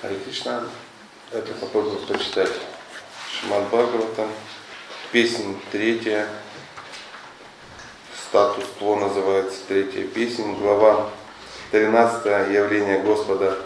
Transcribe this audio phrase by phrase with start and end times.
[0.00, 0.62] Кришна.
[1.32, 2.52] Давайте попробуем прочитать
[3.32, 4.30] Шимад Бхагаватам.
[5.10, 6.28] Песня третья.
[8.28, 10.54] Статус Кво называется третья песня.
[10.54, 11.10] Глава
[11.72, 12.52] 13.
[12.52, 13.58] Явление Господа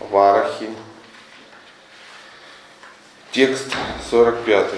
[0.00, 0.70] Варахи.
[3.30, 3.70] Текст
[4.10, 4.70] 45.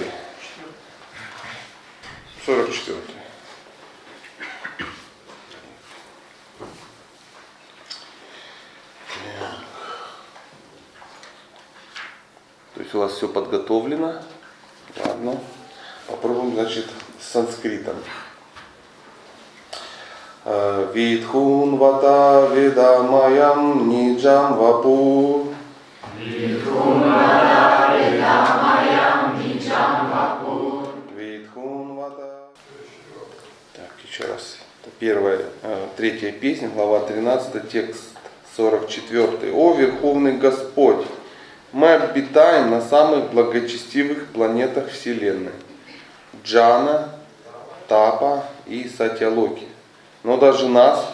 [2.45, 3.17] 44.
[12.76, 14.13] То есть у вас все подготовлено.
[15.05, 15.37] Ладно.
[16.07, 16.85] Попробуем, значит,
[17.19, 17.95] с санскритом.
[20.93, 25.47] Видхун вата ведамаям ниджам вапу.
[26.17, 27.03] Видхун
[31.95, 32.45] вата.
[33.73, 34.59] Так, еще раз.
[34.81, 38.03] Это первая, э, третья песня, глава 13, текст
[38.55, 39.51] 44.
[39.51, 41.05] О, Верховный Господь!
[41.73, 45.51] Мы обитаем на самых благочестивых планетах Вселенной.
[46.43, 47.09] Джана,
[47.89, 49.67] Тапа и Сатялоки.
[50.23, 51.05] Но даже нас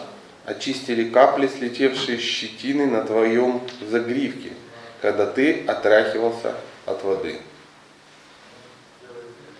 [0.44, 4.50] очистили капли, слетевшие щетины на твоем загривке,
[5.02, 6.54] когда ты отряхивался
[6.86, 7.40] от воды.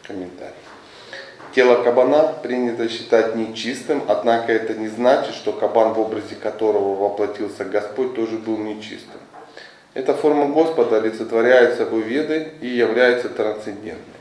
[0.05, 0.55] Комментарий.
[1.55, 7.65] Тело кабана принято считать нечистым, однако это не значит, что кабан, в образе которого воплотился
[7.65, 9.21] Господь, тоже был нечистым.
[9.95, 14.21] Эта форма Господа олицетворяет собой веды и является трансцендентной.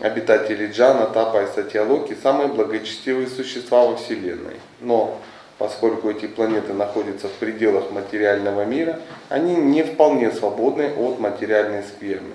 [0.00, 4.56] Обитатели Джана, Тапа и Сатьялоки– самые благочестивые существа во Вселенной.
[4.80, 5.20] Но
[5.56, 12.34] поскольку эти планеты находятся в пределах материального мира, они не вполне свободны от материальной скверны.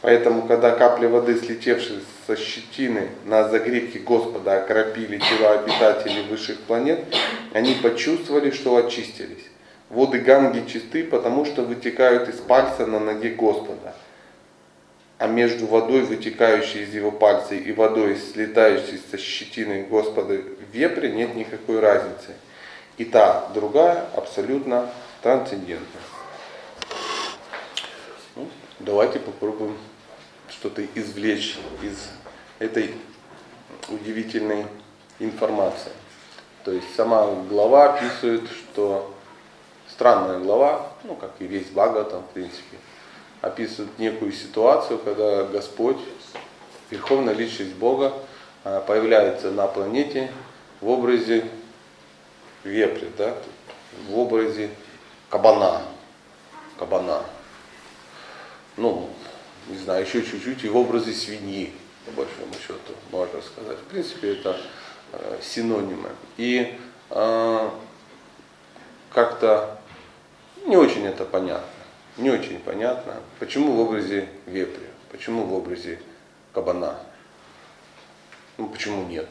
[0.00, 7.00] Поэтому, когда капли воды, слетевшие со щетины на загривке Господа, окропили тела обитателей высших планет,
[7.52, 9.47] они почувствовали, что очистились.
[9.90, 13.94] Воды Ганги чисты, потому что вытекают из пальца на ноге Господа.
[15.16, 20.34] А между водой, вытекающей из его пальца, и водой, слетающей со щетины Господа
[20.72, 22.34] вепре, нет никакой разницы.
[22.98, 24.90] И та, другая абсолютно
[25.22, 26.00] трансцендентна.
[28.36, 28.48] Ну,
[28.78, 29.76] давайте попробуем
[30.50, 32.10] что-то извлечь из
[32.58, 32.94] этой
[33.88, 34.66] удивительной
[35.18, 35.92] информации.
[36.64, 39.14] То есть сама глава описывает, что
[39.98, 42.78] странная глава, ну как и весь Бхагаватам в принципе,
[43.40, 45.98] описывает некую ситуацию, когда Господь,
[46.90, 48.14] Верховная Личность Бога,
[48.62, 50.30] а, появляется на планете
[50.80, 51.44] в образе
[52.62, 53.34] вепря, да,
[54.08, 54.70] в образе
[55.30, 55.82] кабана.
[56.78, 57.24] Кабана.
[58.76, 59.10] Ну,
[59.66, 61.72] не знаю, еще чуть-чуть и в образе свиньи,
[62.06, 63.78] по большому счету, можно сказать.
[63.78, 64.60] В принципе, это
[65.10, 66.10] э, синонимы.
[66.36, 66.78] И
[67.10, 67.70] э,
[69.12, 69.77] как-то
[70.68, 71.66] не очень это понятно.
[72.16, 76.00] Не очень понятно, почему в образе вепря, почему в образе
[76.52, 76.98] кабана.
[78.56, 79.28] Ну почему нет?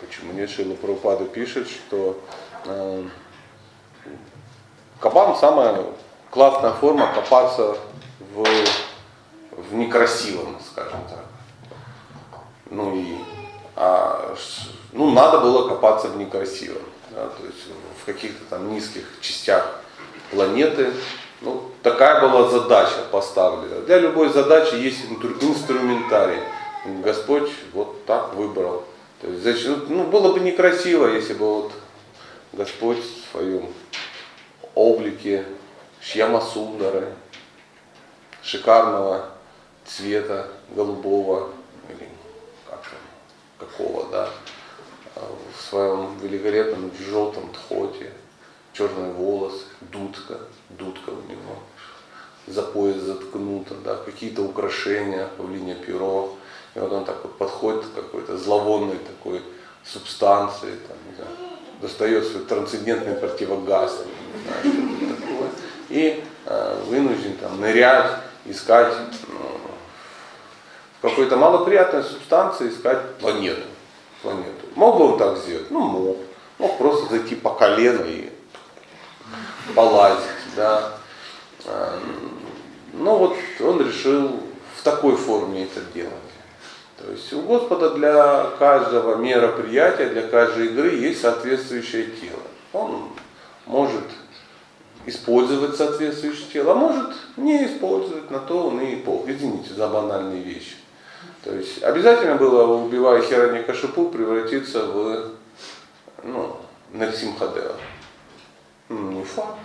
[0.00, 0.48] Почему нет?
[0.48, 2.22] Шила Прабхупада пишет, что
[2.66, 3.04] э,
[5.00, 5.84] кабан самая
[6.30, 7.76] классная форма копаться
[8.32, 8.44] в,
[9.50, 11.24] в некрасивом, скажем так.
[12.70, 13.16] Ну и
[13.74, 14.36] а,
[14.92, 17.66] ну, надо было копаться в некрасивом, да, то есть
[18.00, 19.80] в каких-то там низких частях
[20.30, 20.92] планеты.
[21.40, 23.82] Ну, такая была задача поставлена.
[23.82, 25.04] Для любой задачи есть
[25.40, 26.40] инструментарий.
[27.02, 28.84] Господь вот так выбрал.
[29.20, 31.72] То есть, значит, ну, было бы некрасиво, если бы вот
[32.52, 33.66] Господь в своем
[34.74, 35.44] облике
[36.00, 37.08] Шьяма Сундары,
[38.42, 39.30] шикарного
[39.86, 41.50] цвета, голубого,
[41.88, 42.08] или
[42.68, 44.30] как там, какого, да,
[45.16, 48.10] в своем великолепном желтом тхоте,
[48.74, 50.38] черные волосы, дудка,
[50.70, 51.58] дудка у него,
[52.46, 56.34] за пояс заткнута, да, какие-то украшения, павлине перо.
[56.74, 59.40] И вот он так вот подходит к какой-то зловонной такой
[59.84, 61.30] субстанции, там, не знаю,
[61.80, 64.04] достает свой трансцендентный противогаз,
[64.34, 65.50] не знаю, что такое,
[65.88, 68.10] и э, вынужден там нырять,
[68.44, 68.92] искать
[69.28, 69.60] ну,
[70.98, 73.62] в какой-то малоприятной субстанции, искать планету.
[74.22, 74.66] планету.
[74.74, 75.70] Мог бы он так сделать?
[75.70, 76.16] Ну, мог.
[76.58, 78.30] Мог просто зайти по колено и
[79.74, 80.24] полазить,
[80.56, 80.92] да.
[82.92, 84.40] Но вот он решил
[84.76, 86.12] в такой форме это делать.
[86.98, 92.40] То есть у Господа для каждого мероприятия, для каждой игры есть соответствующее тело.
[92.72, 93.10] Он
[93.66, 94.04] может
[95.06, 99.24] использовать соответствующее тело, а может не использовать, на то он и пол.
[99.26, 100.76] Извините за банальные вещи.
[101.42, 105.30] То есть обязательно было, убивая Хирани Кашипу, превратиться в
[106.22, 106.56] ну,
[106.92, 107.74] Нарсимхадева.
[108.88, 109.58] Не факт.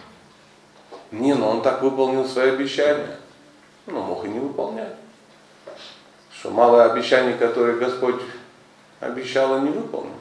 [1.11, 3.17] Не, но он так выполнил свои обещания.
[3.87, 4.95] Ну, мог и не выполнять.
[6.31, 8.21] Что малое обещание, которое Господь
[8.99, 10.13] обещал, и не выполнил.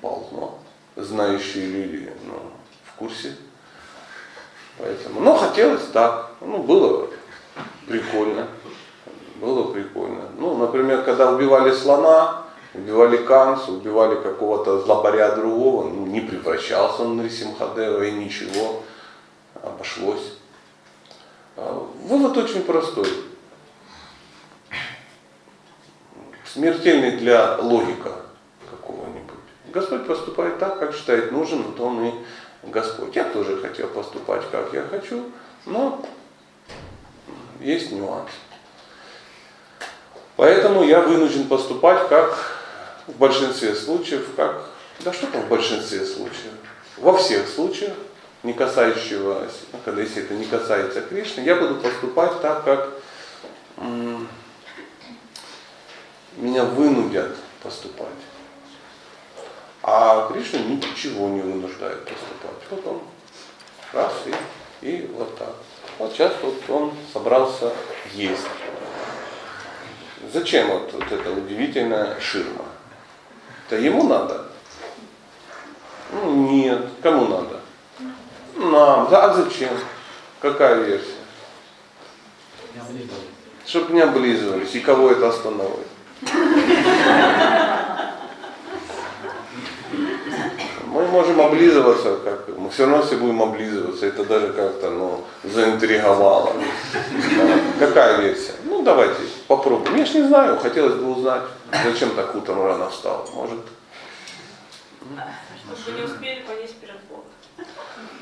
[0.00, 0.58] Полно.
[0.96, 2.34] Знающие люди ну,
[2.84, 3.36] в курсе.
[4.78, 6.32] Поэтому, ну, хотелось так.
[6.40, 7.08] Ну, было
[7.86, 8.48] прикольно.
[9.36, 10.28] Было прикольно.
[10.38, 12.43] Ну, например, когда убивали слона,
[12.74, 18.82] убивали Канца, убивали какого-то злопаря другого, ну, не превращался он в Рисимхадева и ничего,
[19.62, 20.34] обошлось.
[21.56, 23.08] А, вывод очень простой.
[26.44, 28.12] Смертельный для логика
[28.70, 29.34] какого-нибудь.
[29.72, 32.12] Господь поступает так, как считает нужным, то он и
[32.64, 33.14] Господь.
[33.16, 35.24] Я тоже хотел поступать, как я хочу,
[35.66, 36.04] но
[37.60, 38.30] есть нюанс.
[40.36, 42.53] Поэтому я вынужден поступать как
[43.06, 44.68] в большинстве случаев, как,
[45.00, 46.52] да что там в большинстве случаев,
[46.96, 47.94] во всех случаях,
[48.42, 49.48] не касающего,
[49.84, 52.90] когда если это не касается Кришны, я буду поступать так, как
[53.78, 54.28] м-
[56.36, 58.08] меня вынудят поступать.
[59.82, 62.60] А Кришна ничего не вынуждает поступать.
[62.70, 63.02] Вот он
[63.92, 64.12] раз
[64.82, 65.54] и, и вот так.
[65.98, 67.72] Вот сейчас вот он собрался
[68.12, 68.46] есть.
[70.32, 72.63] Зачем вот, вот эта удивительная ширма?
[73.66, 74.44] Это ему надо?
[76.12, 76.80] Ну, нет.
[77.02, 77.60] Кому надо?
[78.56, 79.08] Нам.
[79.10, 79.70] Да, а зачем?
[80.40, 81.14] Какая версия?
[83.66, 84.74] Чтобы не облизывались.
[84.74, 85.86] И кого это остановит?
[90.86, 94.06] Мы можем облизываться, как мы все равно все будем облизываться.
[94.06, 96.52] Это даже как-то ну, заинтриговало.
[97.80, 98.52] Какая версия?
[98.64, 99.20] Ну давайте
[99.56, 99.96] попробуем.
[99.96, 101.42] Я ж не знаю, хотелось бы узнать,
[101.84, 103.28] зачем так утром рано встал.
[103.34, 103.60] Может.
[105.82, 107.24] Чтобы не успели поесть перед Богом.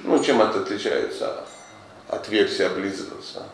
[0.04, 1.44] Ну, чем это отличается
[2.08, 3.46] от версии облизываться?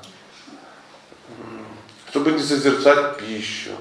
[2.10, 3.72] Чтобы не созерцать пищу,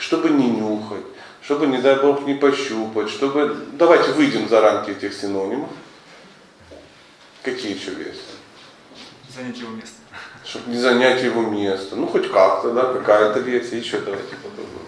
[0.00, 1.04] чтобы не нюхать,
[1.40, 3.66] чтобы, не дай Бог, не пощупать, чтобы...
[3.72, 5.70] Давайте выйдем за рамки этих синонимов.
[7.42, 8.20] Какие еще версии?
[9.32, 9.98] Занять его место.
[10.46, 11.96] Чтобы не занять его место.
[11.96, 13.78] Ну, хоть как-то, да, какая-то версия.
[13.78, 14.86] Еще давайте попробуем.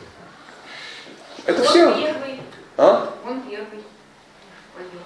[1.46, 1.94] Это Он все?
[1.94, 2.40] первый,
[2.76, 3.14] А?
[3.26, 3.82] он первый
[4.74, 5.02] пойдет.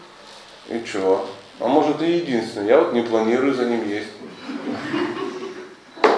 [0.85, 1.27] И чего?
[1.59, 2.69] А может и единственный.
[2.69, 4.09] Я вот не планирую за ним есть.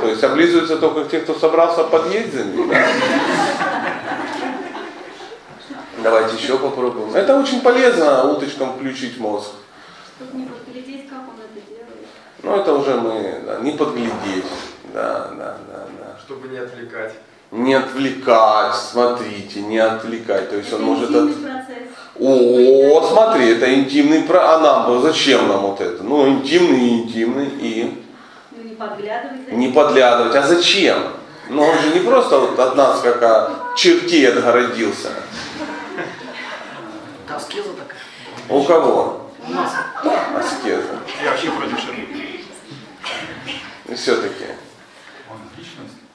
[0.00, 2.68] То есть облизываются только те, кто собрался подъесть за ним.
[2.68, 2.86] Да?
[6.02, 7.14] Давайте еще попробуем.
[7.14, 9.50] Это очень полезно уточкам включить мозг.
[10.18, 12.06] Чтобы не подглядеть, как он это делает.
[12.44, 14.44] Ну это уже мы да, не подглядеть.
[14.92, 16.18] Да, да, да, да.
[16.24, 17.14] Чтобы не отвлекать.
[17.50, 20.50] Не отвлекать, смотрите, не отвлекать.
[20.50, 21.66] То есть он Это может интимный от...
[21.66, 21.88] процесс.
[22.20, 24.54] О, смотри, это интимный про.
[24.54, 26.02] А нам зачем нам вот это?
[26.02, 28.04] Ну, интимный и интимный и
[28.52, 30.34] Ну, не подглядывать за не подглядывать.
[30.36, 30.98] А зачем?
[31.48, 35.10] Ну он же не просто вот от нас как от чертей отгородился.
[37.28, 37.98] Аскеза такая.
[38.48, 39.30] У кого?
[39.46, 39.72] У нас.
[40.38, 41.00] Аскеза.
[41.22, 41.80] Я вообще против
[43.84, 43.92] ширмы.
[43.92, 44.44] И все-таки.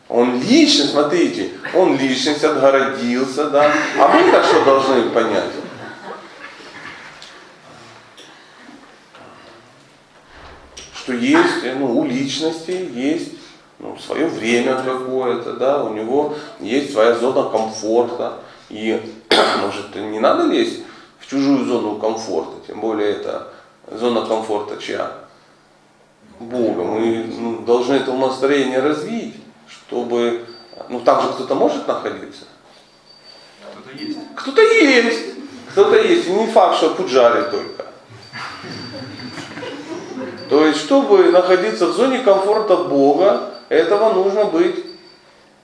[0.07, 3.71] Он личность, смотрите, он личность отгородился, да.
[3.99, 5.51] А мы-то что должны понять?
[10.95, 13.33] Что есть, ну, у личности есть
[13.77, 18.39] ну, свое время какое-то, да, у него есть своя зона комфорта.
[18.69, 18.99] И,
[19.61, 20.79] может, не надо лезть
[21.19, 23.47] в чужую зону комфорта, тем более это
[23.91, 25.28] зона комфорта чья?
[26.39, 26.83] Бога.
[26.83, 29.35] Мы ну, должны это настроение развить,
[29.67, 30.45] чтобы,
[30.87, 32.45] ну там же кто-то может находиться.
[33.73, 34.19] Кто-то есть.
[34.35, 35.25] Кто-то есть,
[35.71, 37.85] кто-то есть, и не факт, что пуджари только.
[40.49, 44.83] То есть, чтобы находиться в зоне комфорта Бога, этого нужно быть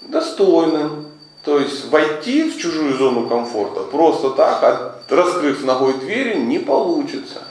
[0.02, 1.08] достойным.
[1.44, 7.44] То есть войти в чужую зону комфорта просто так, раскрыв ногой двери, не получится.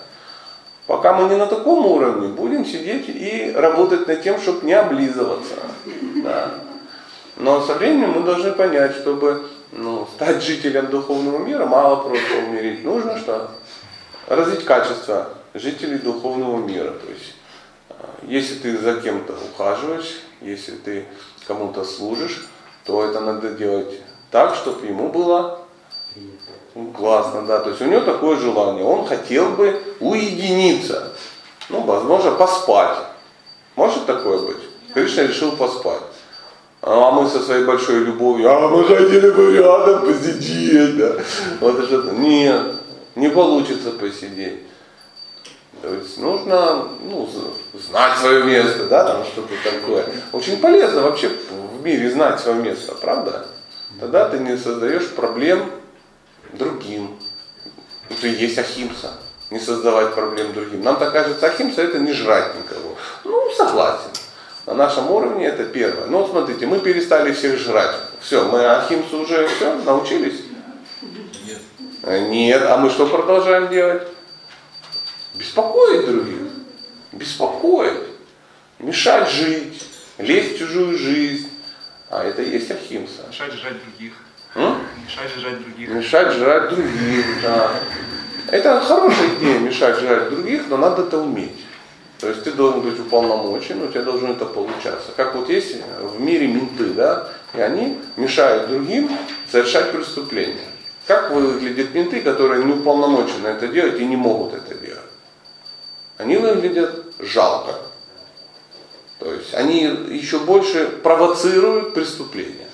[0.86, 5.54] Пока мы не на таком уровне, будем сидеть и работать над тем, чтобы не облизываться.
[6.22, 6.54] Да.
[7.36, 12.84] Но со временем мы должны понять, чтобы ну, стать жителем духовного мира, мало просто умереть.
[12.84, 13.50] Нужно что?
[14.28, 16.90] Развить качество жителей духовного мира.
[16.90, 17.34] То есть,
[17.88, 21.06] а, если ты за кем-то ухаживаешь, если ты
[21.46, 22.46] кому-то служишь,
[22.84, 24.00] то это надо делать
[24.30, 25.60] так, чтобы ему было
[26.96, 27.60] классно, да.
[27.60, 28.84] То есть у него такое желание.
[28.84, 31.12] Он хотел бы уединиться.
[31.68, 32.98] Ну, возможно, поспать.
[33.76, 34.62] Может такое быть?
[34.92, 36.02] Кришна решил поспать.
[36.82, 41.16] А мы со своей большой любовью, а мы хотели бы рядом посидеть, да.
[41.60, 42.12] Вот это что-то.
[42.12, 42.74] Нет,
[43.14, 44.60] не получится посидеть.
[45.80, 47.28] То есть нужно ну,
[47.74, 50.06] знать свое место, да, там что-то такое.
[50.32, 53.46] Очень полезно вообще в мире знать свое место, правда?
[53.98, 55.70] Тогда ты не создаешь проблем
[56.52, 57.16] другим.
[58.10, 59.14] Это и есть ахимса.
[59.54, 60.82] Не создавать проблем другим.
[60.82, 62.96] Нам так кажется, ахимса это не жрать никого.
[63.22, 64.10] Ну, согласен.
[64.66, 66.06] На нашем уровне это первое.
[66.06, 67.94] Но вот смотрите, мы перестали всех жрать.
[68.20, 70.40] Все, мы ахимсу уже все, научились?
[71.46, 71.60] Нет.
[72.30, 72.64] Нет.
[72.64, 74.02] А мы что продолжаем делать?
[75.34, 76.48] Беспокоить других.
[77.12, 78.08] Беспокоить.
[78.80, 79.86] Мешать жить.
[80.18, 81.48] Лезть в чужую жизнь.
[82.10, 83.22] А это и есть ахимса.
[83.28, 84.14] Мешать жрать других.
[84.56, 84.78] М?
[85.04, 85.88] Мешать жрать других.
[85.90, 87.70] Мешать жрать других, да.
[88.50, 91.64] Это хорошая идея, мешать жрать других, но надо это уметь.
[92.20, 95.12] То есть ты должен быть уполномочен, у тебя должно это получаться.
[95.16, 99.10] Как вот есть в мире менты, да, и они мешают другим
[99.50, 100.68] совершать преступления.
[101.06, 105.00] Как выглядят менты, которые не уполномочены это делать и не могут это делать?
[106.16, 107.74] Они выглядят жалко.
[109.18, 112.68] То есть они еще больше провоцируют преступления.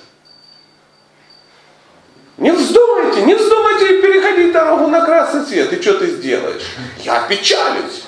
[2.37, 4.00] Не вздумайте, не вздумайте
[4.41, 5.71] переходить дорогу на красный свет.
[5.73, 6.63] И что ты сделаешь?
[6.99, 8.03] Я печалюсь.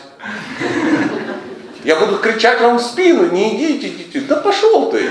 [1.84, 4.22] Я буду кричать вам в спину, не идите, идите.
[4.22, 5.10] Да пошел ты.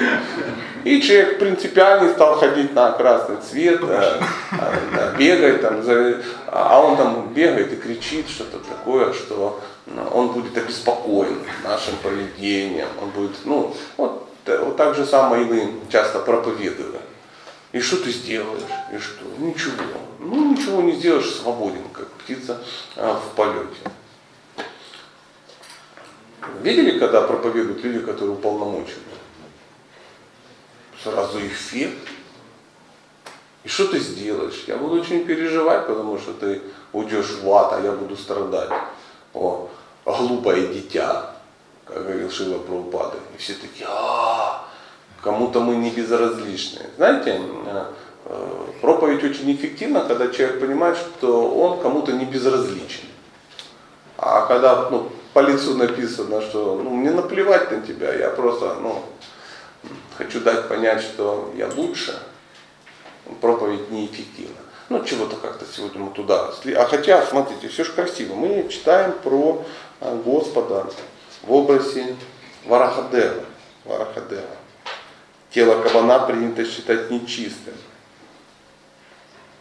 [0.85, 4.57] И человек принципиальный стал ходить на красный цвет, э, э,
[4.97, 10.29] да, бегает там, за- а он там бегает и кричит что-то такое, что ну, он
[10.31, 15.73] будет обеспокоен нашим поведением, он будет, ну, вот, э, вот так же самое и мы
[15.89, 16.97] часто проповедуем.
[17.71, 18.63] И что ты сделаешь?
[18.93, 19.25] И что?
[19.39, 19.85] Ничего.
[20.25, 22.63] Ну, ничего не сделаешь, свободен, как птица
[22.97, 23.81] а, в полете.
[26.63, 29.03] Видели, когда проповедуют люди, которые уполномочены?
[31.03, 32.09] Сразу эффект.
[33.65, 34.65] И что ты сделаешь?
[34.69, 36.63] Я буду очень переживать, потому что ты
[36.93, 38.71] уйдешь в ад, а я буду страдать.
[39.35, 39.69] О,
[40.05, 41.35] глупое дитя,
[41.85, 43.19] как говорил Шила Прабхупада.
[43.35, 44.69] И все такие, а
[45.21, 46.87] кому-то мы не безразличны.
[46.97, 47.85] Знаете, э,
[48.81, 53.05] проповедь очень эффективна, когда человек понимает, что он кому-то не безразличен.
[54.17, 59.03] А когда ну, по лицу написано, что ну, мне наплевать на тебя, я просто ну,
[60.17, 62.21] хочу дать понять, что я лучше,
[63.41, 64.57] проповедь неэффективна.
[64.89, 66.53] Ну, чего-то как-то сегодня мы туда.
[66.77, 68.35] А хотя, смотрите, все же красиво.
[68.35, 69.65] Мы читаем про
[70.01, 70.87] а, Господа
[71.43, 72.15] в образе
[72.67, 73.45] Варахадева.
[73.85, 74.43] Варахадева.
[75.51, 77.75] Тело кабана принято считать нечистым.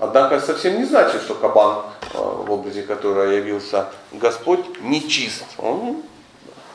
[0.02, 5.46] Однако совсем не значит, что кабан, э, в образе которого явился Господь, нечист.
[5.60, 6.02] Он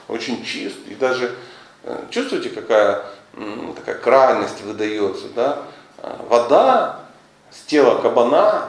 [0.06, 0.76] очень чист.
[0.86, 1.34] И даже
[1.82, 3.02] э, чувствуете, какая
[3.74, 5.58] такая крайность выдается, да?
[6.04, 7.00] Э, Вода
[7.50, 8.68] с тела кабана,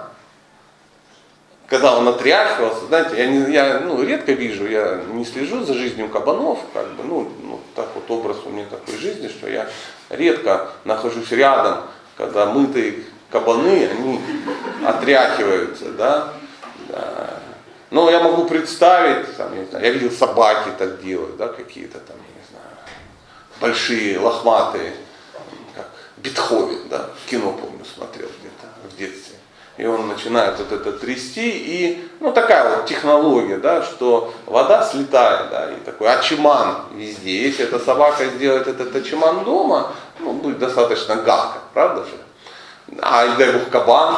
[1.68, 6.10] когда он отряхивался, знаете, я, не, я ну, редко вижу, я не слежу за жизнью
[6.10, 9.70] кабанов, как бы, ну, ну, так вот образ у меня такой жизни, что я
[10.10, 11.82] редко нахожусь рядом,
[12.18, 14.22] когда мытые кабаны, они
[14.86, 16.34] отряхиваются, да,
[16.90, 17.30] да.
[17.90, 22.18] Но я могу представить, там, я, знаю, я видел собаки так делают, да, какие-то там,
[22.18, 22.76] я не знаю,
[23.62, 24.94] большие, лохматые,
[25.76, 29.36] как Бетховен, да, кино, помню, смотрел где-то в детстве.
[29.78, 35.52] И он начинает вот это трясти, и, ну, такая вот технология, да, что вода слетает,
[35.52, 37.44] да, и такой ачиман везде.
[37.44, 42.18] Если эта собака сделает этот ачиман дома, ну, будет достаточно гадко, правда же?
[43.02, 44.18] А, дай бог, кабан.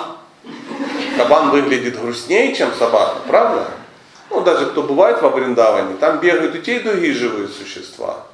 [1.18, 3.66] Кабан выглядит грустнее, чем собака, правда?
[4.30, 8.26] Ну, даже кто бывает во Бриндаване, там бегают и те, и другие живые существа.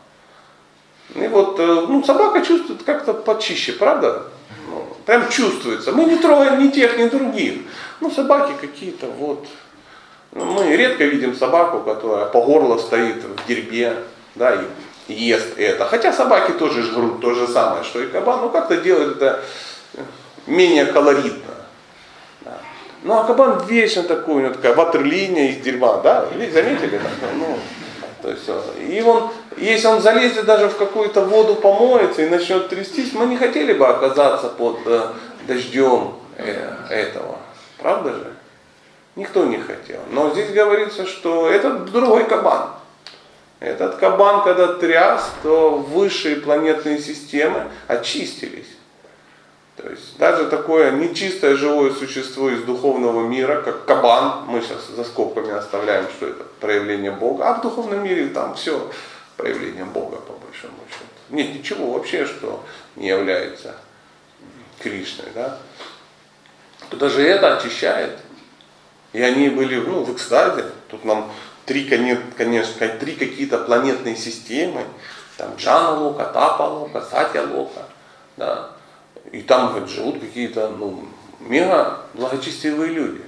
[1.14, 4.24] И вот, э, ну, собака чувствует как-то почище, правда?
[4.70, 5.94] Ну, прям чувствуется.
[5.94, 7.62] Мы не трогаем ни тех, ни других.
[8.02, 9.46] Ну, собаки какие-то вот.
[10.34, 13.94] Ну, мы редко видим собаку, которая по горло стоит в дерьме,
[14.36, 14.58] да,
[15.08, 15.86] и ест это.
[15.86, 19.42] Хотя собаки тоже жрут то же самое, что и кабан, но как-то делают это
[20.48, 21.56] менее колоритно.
[22.42, 22.58] Да.
[23.04, 26.28] Ну а кабан вечно такой, у него такая ватерлиния из дерьма, да?
[26.30, 26.98] Заметили?
[26.98, 27.34] такое?
[27.36, 27.58] Ну,
[28.22, 32.70] то есть, э, и он, если он залезет даже в какую-то воду, помоется и начнет
[32.70, 35.10] трястись, мы не хотели бы оказаться под э,
[35.48, 37.38] дождем э, этого.
[37.78, 38.34] Правда же?
[39.16, 40.00] Никто не хотел.
[40.12, 42.70] Но здесь говорится, что это другой кабан.
[43.60, 48.68] Этот кабан, когда тряс, то высшие планетные системы очистились.
[49.76, 55.04] То есть даже такое нечистое живое существо из духовного мира, как кабан, мы сейчас за
[55.04, 58.90] скобками оставляем, что это проявление Бога, а в духовном мире там все
[59.36, 61.06] проявление Бога по большому счету.
[61.30, 62.64] Нет ничего вообще, что
[62.96, 63.76] не является
[64.80, 65.58] Кришной, да.
[66.90, 68.20] То даже это очищает.
[69.12, 70.66] И они были ну, в экстазе.
[70.90, 71.32] Тут нам
[71.66, 74.84] три, коне- конечно, три какие-то планетные системы,
[75.38, 77.84] там Джана Лока, Тапа Лока, Сатя Лока,
[78.38, 78.75] да,
[79.32, 81.08] и там говорит, живут какие-то ну,
[81.40, 83.22] мега благочестивые люди.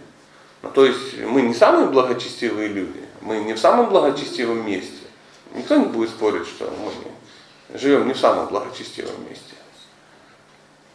[0.62, 4.94] Ну, то есть мы не самые благочестивые люди, мы не в самом благочестивом месте.
[5.54, 9.56] Никто не будет спорить, что мы живем не в самом благочестивом месте.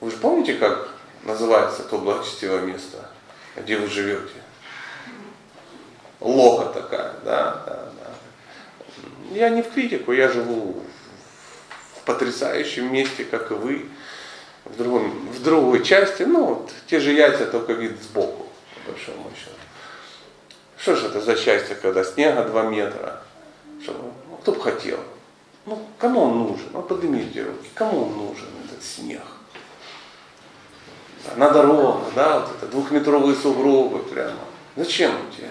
[0.00, 0.88] Вы же помните, как
[1.24, 3.08] называется то благочестивое место,
[3.56, 4.42] где вы живете?
[6.20, 9.34] Лока такая, да, да, да.
[9.34, 10.82] Я не в критику, я живу
[11.96, 13.86] в потрясающем месте, как и вы,
[14.64, 19.30] в, другом, в другой части, ну, вот, те же яйца, только вид сбоку, по большому
[19.34, 19.56] счету.
[20.78, 23.22] Что же это за счастье, когда снега 2 метра?
[23.82, 24.98] Что, ну, кто бы хотел?
[25.66, 26.66] Ну, кому он нужен?
[26.72, 29.22] Ну, поднимите руки, кому он нужен этот снег?
[31.36, 34.40] На дорогах, да, вот это двухметровые сугробы прямо.
[34.74, 35.50] Зачем он тебе?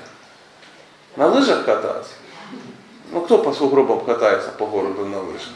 [1.15, 2.11] На лыжах кататься?
[3.11, 5.53] Ну, кто по сугробам катается по городу на лыжах?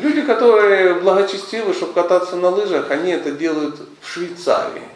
[0.00, 4.88] Люди, которые благочестивы, чтобы кататься на лыжах, они это делают в Швейцарии.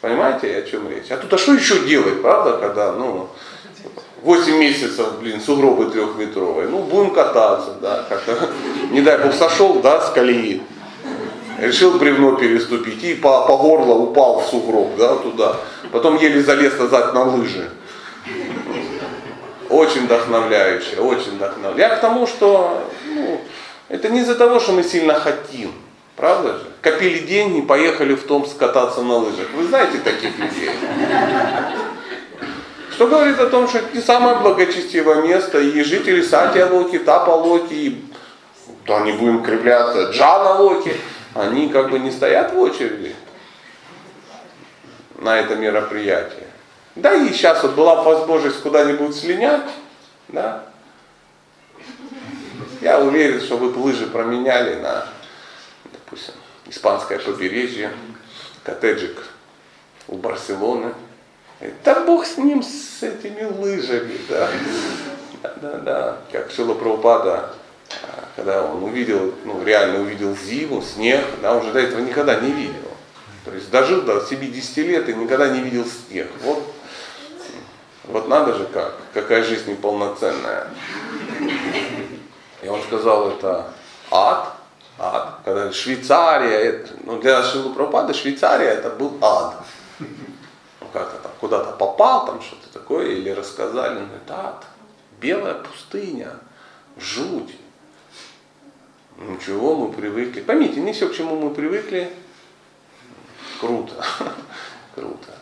[0.00, 1.10] Понимаете, о чем речь?
[1.10, 3.28] А тут а что еще делать, правда, когда, ну,
[4.22, 6.68] 8 месяцев, блин, сугробы трехметровые.
[6.68, 8.48] Ну, будем кататься, да, как-то,
[8.90, 10.62] не дай бог, сошел, да, с колеи.
[11.58, 15.56] Решил бревно переступить и по, по горло упал в сугроб, да, туда.
[15.92, 17.70] Потом еле залез назад на лыжи.
[19.68, 21.80] Очень вдохновляюще, очень вдохновляюще.
[21.80, 23.40] Я к тому, что ну,
[23.88, 25.72] это не из-за того, что мы сильно хотим.
[26.16, 26.64] Правда же?
[26.80, 29.48] Копили деньги, поехали в Томск кататься на лыжах.
[29.54, 30.70] Вы знаете таких людей?
[32.90, 37.32] Что говорит о том, что это не самое благочестивое место, и жители Сатия Локи, Тапа
[37.32, 38.04] Локи, и,
[38.86, 40.96] да не будем кривляться, Джана Локи,
[41.34, 43.14] они как бы не стоят в очереди
[45.18, 46.45] на это мероприятие.
[46.96, 49.68] Да и сейчас вот была возможность куда-нибудь слинять,
[50.28, 50.64] да.
[52.80, 55.06] Я уверен, что вы лыжи променяли на,
[55.92, 56.34] допустим,
[56.66, 57.92] испанское побережье,
[58.64, 59.24] коттеджик
[60.08, 60.94] у Барселоны.
[61.60, 64.48] И, Да бог с ним, с этими лыжами, да.
[65.42, 66.18] Да, да, да.
[66.32, 67.50] Как Шила Прабхупада,
[68.02, 72.40] а, когда он увидел, ну, реально увидел зиму, снег, да, он же до этого никогда
[72.40, 72.90] не видел.
[73.44, 76.28] То есть дожил до 70 лет и никогда не видел снег.
[76.42, 76.75] Вот,
[78.08, 80.68] вот надо же как, какая жизнь неполноценная.
[82.62, 83.72] И он сказал, это
[84.10, 84.54] ад,
[84.98, 85.40] ад.
[85.44, 89.56] Когда Швейцария, это, ну для Шилы Прабхупады Швейцария это был ад.
[89.98, 94.64] Ну как-то там куда-то попал, там что-то такое, или рассказали, он говорит, ад,
[95.20, 96.30] белая пустыня,
[96.96, 97.56] жуть.
[99.18, 100.42] Ничего, мы привыкли.
[100.42, 102.12] Поймите, не все, к чему мы привыкли,
[103.60, 103.94] круто.
[104.94, 105.32] круто.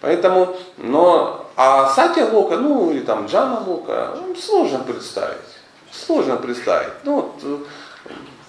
[0.00, 5.38] Поэтому, но, а Сатя Лока, ну или там Джана Лока, ну, сложно представить.
[5.92, 6.92] Сложно представить.
[7.04, 7.58] Ну вот, э,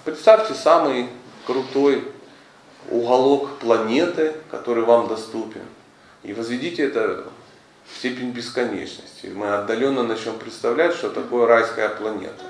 [0.04, 1.08] представьте самый
[1.46, 2.08] крутой
[2.90, 5.62] уголок планеты, который вам доступен.
[6.22, 7.24] И возведите это
[7.86, 9.26] в степень бесконечности.
[9.26, 12.44] Мы отдаленно начнем представлять, что такое райская планета.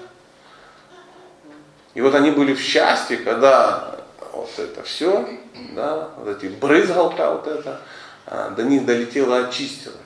[1.94, 3.96] И вот они были в счастье, когда
[4.32, 5.28] вот это все,
[5.74, 7.80] да, вот эти брызгалка вот это,
[8.26, 9.96] а, до них долетело, очистилось.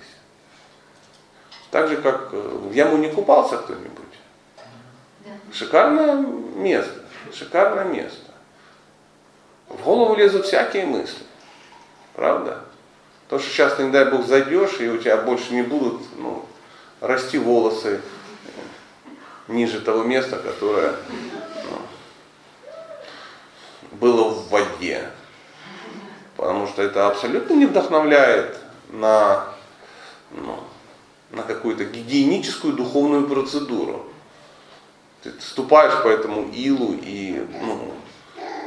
[1.70, 3.90] Так же, как э, в яму не купался кто-нибудь.
[5.52, 7.00] Шикарное место,
[7.33, 8.30] шикарное место.
[9.68, 11.24] В голову лезут всякие мысли.
[12.14, 12.64] Правда?
[13.28, 16.44] То, что сейчас, не дай бог, зайдешь, и у тебя больше не будут ну,
[17.00, 18.00] расти волосы
[19.46, 20.94] ниже того места, которое
[21.64, 21.78] ну,
[23.92, 25.09] было в воде.
[26.37, 29.46] Потому что это абсолютно не вдохновляет на,
[30.30, 30.59] ну,
[31.32, 34.06] на какую-то гигиеническую духовную процедуру.
[35.22, 37.94] Ты вступаешь по этому илу и ну,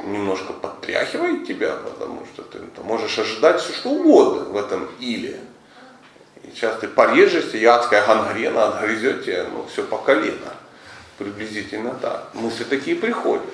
[0.06, 5.40] немножко подтряхивает тебя, потому что ты, можешь ожидать все что угодно в этом иле.
[6.44, 10.54] И сейчас ты порежешься, и адская гангрена отгрызет тебя ну, все по колено.
[11.18, 12.30] Приблизительно так.
[12.34, 13.46] Мысли такие приходят.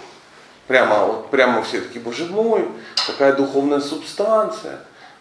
[0.68, 2.68] Прямо, вот, прямо все такие, боже мой,
[3.08, 4.80] какая духовная субстанция.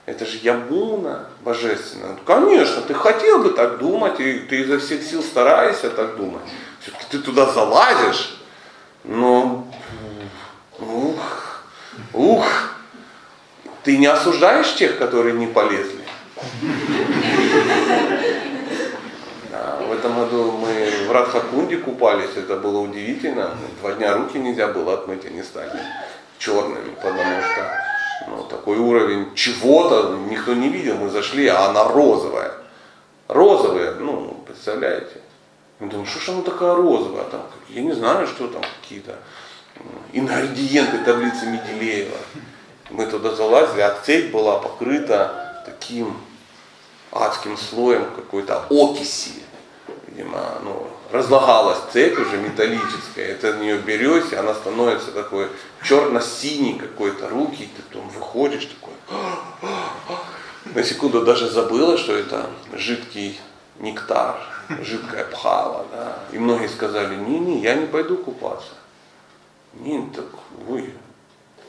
[0.09, 2.13] Это же Ямуна божественная.
[2.13, 6.41] Ну, конечно, ты хотел бы так думать, и ты изо всех сил стараешься так думать.
[6.81, 8.39] Все-таки ты туда залазишь,
[9.05, 9.69] но
[10.79, 11.63] ух,
[12.15, 12.47] ух,
[13.85, 16.03] ты не осуждаешь тех, которые не полезли.
[19.51, 23.51] Да, в этом году мы в Радхакунде купались, это было удивительно.
[23.83, 25.79] Два дня руки нельзя было отмыть, они стали
[26.39, 27.89] черными, потому что
[28.27, 30.97] ну, такой уровень чего-то никто не видел.
[30.97, 32.53] Мы зашли, а она розовая.
[33.29, 35.21] розовые, ну, представляете?
[35.81, 39.17] Я думаю, что ж оно такая розовая, там, я не знаю, что там, какие-то
[40.13, 42.17] ингредиенты таблицы Менделеева.
[42.91, 46.17] Мы туда залазили, а цепь была покрыта таким
[47.13, 49.43] адским слоем какой-то окиси.
[50.09, 55.49] Видимо, ну, разлагалась цепь уже металлическая, это в нее берешь, она становится такой
[55.83, 58.95] черно-синий какой-то, руки, и ты потом выходишь такой.
[60.75, 63.41] На секунду даже забыла, что это жидкий
[63.79, 64.39] нектар,
[64.83, 65.87] жидкая пхала.
[65.93, 66.19] Да?
[66.33, 68.73] И многие сказали, не-не, я не пойду купаться.
[69.75, 70.27] Не, так,
[70.69, 70.93] ой,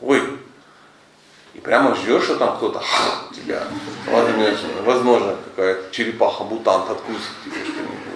[0.01, 0.21] ой.
[1.53, 2.83] И прямо ждешь, что там кто-то
[3.35, 3.63] тебя,
[4.07, 8.08] возьмет, возможно, какая-то черепаха-мутант откусит тебе что-нибудь.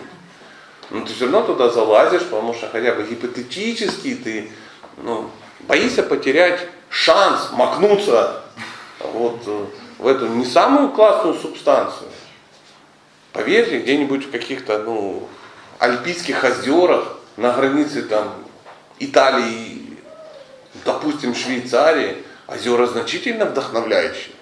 [0.89, 4.51] Но ты все равно туда залазишь, потому что хотя бы гипотетически ты
[4.97, 5.29] ну,
[5.61, 8.43] боишься потерять шанс макнуться
[8.99, 9.65] вот э,
[9.97, 12.09] в эту не самую классную субстанцию.
[13.31, 15.27] Поверьте, где-нибудь в каких-то ну,
[15.79, 18.33] альпийских озерах на границе там
[18.99, 19.97] Италии,
[20.85, 24.35] допустим, Швейцарии, озера значительно вдохновляющие.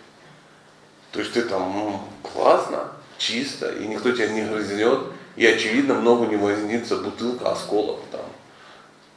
[1.12, 2.02] То есть ты там ну,
[2.34, 5.00] классно, чисто, и никто тебя не грызнет,
[5.36, 8.26] и очевидно много не вознится бутылка осколок там,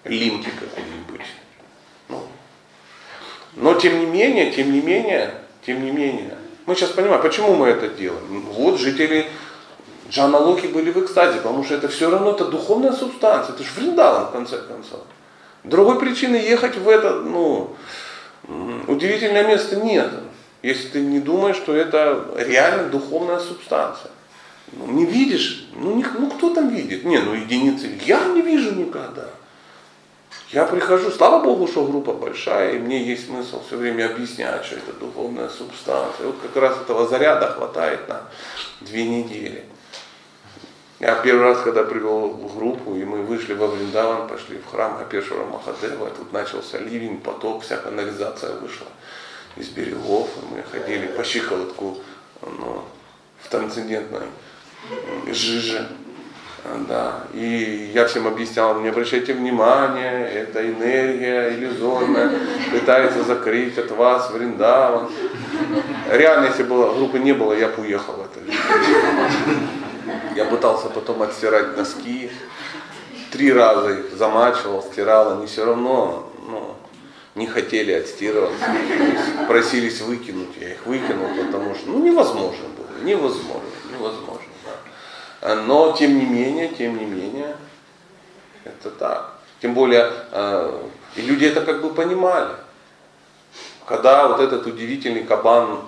[0.05, 1.27] лимки какой-нибудь.
[2.09, 2.23] Ну.
[3.57, 7.69] Но тем не менее, тем не менее, тем не менее, мы сейчас понимаем, почему мы
[7.69, 8.43] это делаем.
[8.53, 9.27] Вот жители
[10.09, 14.27] Джаналоки были в экстазе, потому что это все равно это духовная субстанция, это же Вриндаван
[14.27, 15.01] в конце концов.
[15.65, 17.75] Другой причины ехать в это, ну,
[18.87, 20.11] удивительное место нет,
[20.63, 24.11] если ты не думаешь, что это реально духовная субстанция.
[24.73, 27.05] Ну, не видишь, ну, не- ну кто там видит?
[27.05, 29.29] Не, ну единицы, я не вижу никогда.
[30.51, 34.77] Я прихожу, слава Богу, что группа большая, и мне есть смысл все время объяснять, что
[34.77, 36.27] это духовная субстанция.
[36.27, 38.23] Вот как раз этого заряда хватает на
[38.81, 39.65] две недели.
[41.01, 45.45] Я первый раз, когда привел группу, и мы вышли во Вриндаван, пошли в храм Апешвара
[45.45, 48.87] Махадева, тут начался ливень, поток, вся канализация вышла
[49.57, 51.99] из берегов, и мы ходили по щиколотку
[52.43, 52.85] ну,
[53.41, 54.21] в трансцендентной
[54.91, 55.89] м, жиже.
[56.89, 57.25] Да.
[57.35, 62.33] И я всем объяснял, не обращайте внимания, это энергия иллюзорная,
[62.73, 65.11] пытается закрыть от вас Вриндаван.
[66.11, 68.41] Реально, если было, группы не было, я бы уехал это.
[70.35, 72.31] Я пытался потом отстирать носки,
[73.31, 76.75] три раза их замачивал, стирал, они все равно ну,
[77.35, 78.65] не хотели отстирываться,
[79.49, 84.44] просились выкинуть, я их выкинул, потому что ну, невозможно было, невозможно, невозможно.
[85.45, 85.55] Да.
[85.55, 87.57] Но тем не менее, тем не менее,
[88.65, 89.35] это так.
[89.61, 92.55] Тем более, э, и люди это как бы понимали.
[93.87, 95.81] Когда вот этот удивительный кабан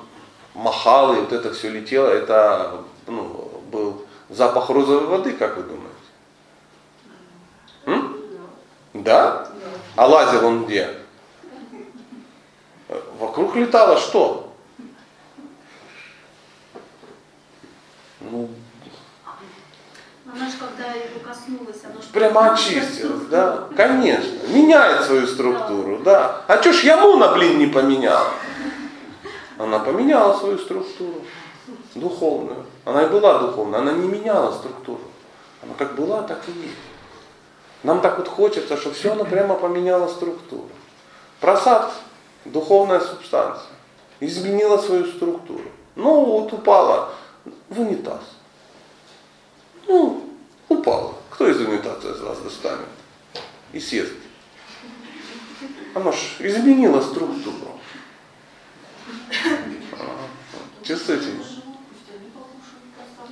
[0.55, 5.95] махал, и вот это все летело, это ну, был запах розовой воды, как вы думаете?
[7.87, 8.17] М?
[8.95, 9.49] Да?
[9.97, 10.91] А лазил он где?
[13.19, 14.55] Вокруг летало что?
[18.21, 18.51] Ну,
[20.37, 23.69] Она же когда его коснулась, она же прямо очистилась, да?
[23.75, 24.49] Конечно.
[24.49, 26.43] Меняет свою структуру, да.
[26.47, 28.29] А чё ж Ямуна, блин, не поменяла?
[29.57, 31.23] Она поменяла свою структуру
[31.95, 32.67] духовную.
[32.85, 35.01] Она и была духовная, она не меняла структуру.
[35.63, 36.75] Она как была, так и есть.
[37.83, 40.69] Нам так вот хочется, чтобы все оно прямо поменяло структуру.
[41.41, 41.93] Просад–
[42.45, 43.71] духовная субстанция.
[44.21, 45.65] Изменила свою структуру.
[45.95, 47.09] Ну, вот упала
[47.71, 48.21] в унитаз.
[49.89, 50.26] Ну,
[50.69, 51.15] упала.
[51.31, 52.87] Кто из унитаза из вас достанет?
[53.73, 54.13] И съест.
[55.95, 57.81] Она ж изменила структуру.
[60.83, 61.27] Чувствуете?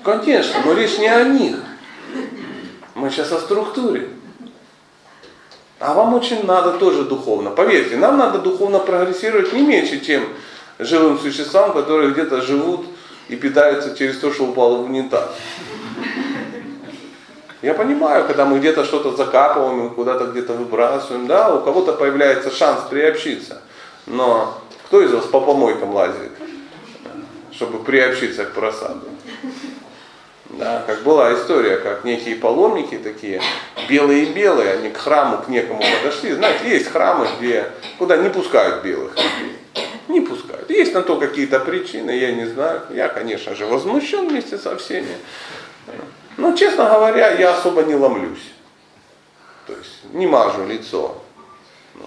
[0.03, 1.57] Конечно, но речь не о них.
[2.95, 4.11] Мы сейчас о структуре.
[5.79, 7.51] А вам очень надо тоже духовно.
[7.51, 10.27] Поверьте, нам надо духовно прогрессировать не меньше, чем
[10.79, 12.87] живым существам, которые где-то живут
[13.29, 15.31] и питаются через то, что упало в унитаз.
[17.65, 22.83] Я понимаю, когда мы где-то что-то закапываем, куда-то где-то выбрасываем, да, у кого-то появляется шанс
[22.91, 23.63] приобщиться.
[24.05, 26.33] Но кто из вас по помойкам лазит,
[27.53, 29.07] чтобы приобщиться к просаду?
[30.51, 33.41] Да, как была история, как некие паломники такие,
[33.89, 36.33] белые-белые, они к храму, к некому подошли.
[36.33, 39.57] Знаете, есть храмы, где, куда не пускают белых людей.
[40.09, 40.69] Не пускают.
[40.69, 42.83] Есть на то какие-то причины, я не знаю.
[42.91, 45.17] Я, конечно же, возмущен вместе со всеми.
[46.37, 48.53] Но, честно говоря, я особо не ломлюсь.
[49.67, 51.17] То есть не мажу лицо
[51.95, 52.07] ну,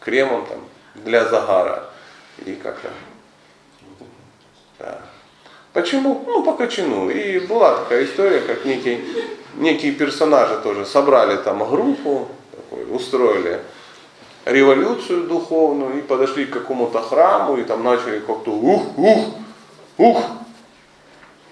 [0.00, 0.60] кремом там
[0.94, 1.90] для загара
[2.44, 2.88] и как-то.
[4.78, 5.02] Да.
[5.72, 6.24] Почему?
[6.26, 7.10] Ну, по качану.
[7.10, 9.04] И была такая история, как некий,
[9.54, 13.60] некие персонажи тоже собрали там группу, такой, устроили
[14.44, 19.26] революцию духовную и подошли к какому-то храму и там начали как-то ух, ух,
[19.98, 20.24] ух,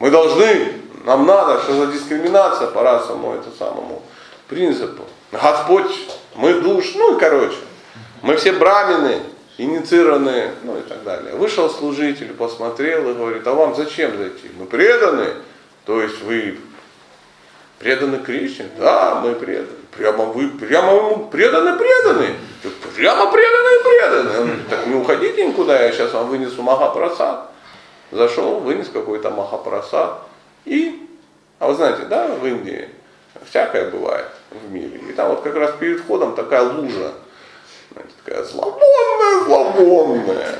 [0.00, 4.02] мы должны, нам надо, что за дискриминация по расовому это самому
[4.48, 5.04] принципу.
[5.32, 5.90] Господь,
[6.34, 7.56] мы душ, ну и короче,
[8.22, 9.22] мы все брамины,
[9.56, 11.34] инициированные, ну и так далее.
[11.34, 14.50] Вышел служитель, посмотрел и говорит, а вам зачем зайти?
[14.58, 15.28] Мы преданы,
[15.86, 16.58] то есть вы
[17.78, 18.66] преданы Кришне?
[18.78, 19.68] Да, мы преданы.
[19.96, 22.34] Прямо вы, прямо ему преданы, преданы.
[22.94, 24.40] Прямо преданы, преданы.
[24.40, 27.50] Он говорит, так не уходите никуда, я сейчас вам вынесу Махапрасад.
[28.12, 30.29] Зашел, вынес какой-то Махапрасад.
[30.64, 31.08] И,
[31.58, 32.88] а вы знаете, да, в Индии
[33.48, 35.00] всякое бывает в мире.
[35.08, 37.12] И там вот как раз перед входом такая лужа,
[37.92, 40.58] знаете, такая зловонная, зловонная,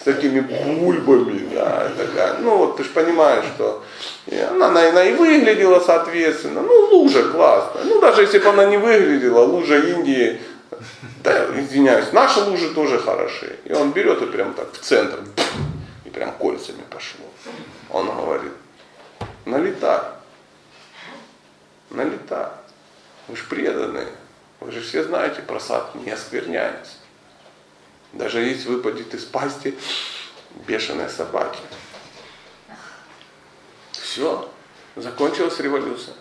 [0.00, 2.38] с такими бульбами, да, такая.
[2.38, 3.82] Ну вот ты же понимаешь, что
[4.26, 6.62] и она, она, она и выглядела соответственно.
[6.62, 7.84] Ну, лужа классная.
[7.84, 10.40] Ну, даже если бы она не выглядела, лужа Индии,
[11.22, 13.58] да, извиняюсь, наши лужи тоже хороши.
[13.64, 15.18] И он берет и прям так в центр,
[16.04, 17.26] и прям кольцами пошло.
[17.90, 18.52] Он говорит,
[19.44, 20.00] налетай,
[21.90, 22.48] налетай.
[23.28, 24.08] Вы же преданные.
[24.60, 26.94] Вы же все знаете, просад не оскверняется.
[28.12, 29.76] Даже если выпадет из пасти
[30.66, 31.60] бешеной собаки.
[33.92, 34.50] Все,
[34.96, 36.14] закончилась революция.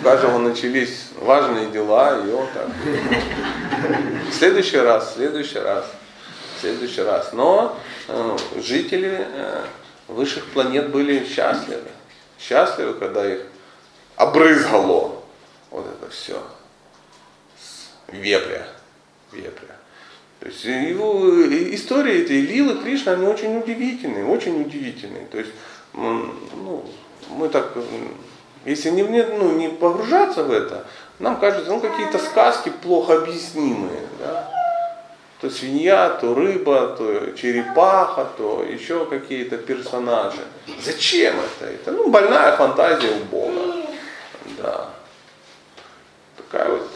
[0.00, 2.68] У каждого начались важные дела, и он так.
[4.28, 5.86] В следующий раз, в следующий раз,
[6.56, 7.32] в следующий раз.
[7.32, 9.64] Но э, жители э,
[10.08, 11.88] высших планет были счастливы.
[12.38, 13.42] Счастливы, когда их
[14.16, 15.22] обрызгало
[15.70, 16.42] вот это все
[18.08, 18.66] вепря.
[19.32, 19.76] вепря.
[20.40, 21.44] То есть его
[21.74, 25.26] истории этой Лилы Кришны, они очень удивительные, очень удивительные.
[25.26, 25.50] То есть
[25.92, 26.84] ну,
[27.30, 27.72] мы так,
[28.64, 30.86] если не, ну, не погружаться в это,
[31.18, 34.00] нам кажется, ну какие-то сказки плохо объяснимые.
[34.20, 34.48] Да?
[35.40, 40.40] То свинья, то рыба, то черепаха, то еще какие-то персонажи.
[40.82, 41.70] Зачем это?
[41.70, 43.76] Это ну, больная фантазия у Бога.
[44.58, 44.90] Да.
[46.36, 46.88] Такая вот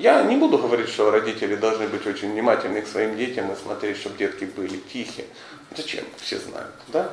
[0.00, 3.98] Я не буду говорить, что родители должны быть очень внимательны к своим детям и смотреть,
[3.98, 5.26] чтобы детки были тихие.
[5.76, 6.04] Зачем?
[6.16, 7.12] Все знают, да?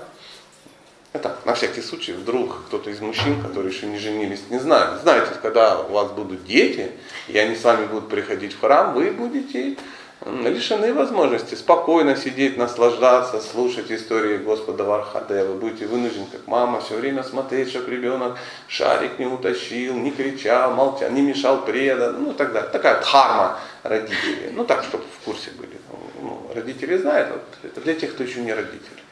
[1.14, 5.02] Это на всякий случай, вдруг кто-то из мужчин, которые еще не женились, не знает.
[5.02, 6.92] Знаете, когда у вас будут дети,
[7.28, 9.78] и они с вами будут приходить в храм, вы будете
[10.26, 15.44] лишены возможности спокойно сидеть, наслаждаться, слушать истории Господа Вархаде.
[15.44, 20.74] Вы будете вынуждены, как мама, все время смотреть, чтобы ребенок шарик не утащил, не кричал,
[20.74, 22.70] молчал, не мешал предан, ну и так далее.
[22.72, 24.52] Такая дхарма родителей.
[24.54, 25.78] Ну так, чтобы в курсе были.
[26.22, 29.04] Ну, родители знают, вот, это для тех, кто еще не родители.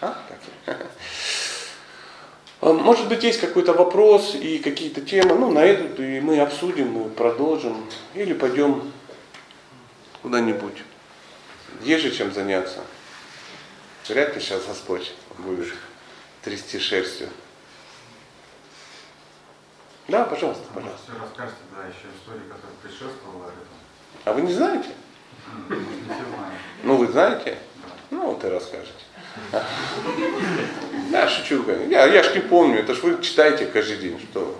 [0.00, 0.14] А?
[2.60, 7.08] Может быть, есть какой-то вопрос и какие-то темы, ну, на эту и мы обсудим, мы
[7.08, 8.92] продолжим, или пойдем
[10.20, 10.82] куда-нибудь.
[11.82, 12.80] Есть же чем заняться.
[14.08, 15.72] Вряд ли сейчас Господь будет
[16.42, 17.28] трясти шерстью.
[20.08, 21.12] Да, пожалуйста, пожалуйста.
[21.12, 24.24] Все расскажете, да, еще истории, которая предшествовала этому.
[24.24, 24.90] А вы не знаете?
[26.82, 27.58] Ну, вы знаете?
[28.10, 28.92] Ну, вот и расскажете.
[31.10, 31.64] Я шучу.
[31.88, 34.56] Я, я ж не помню, это ж вы читаете каждый день, что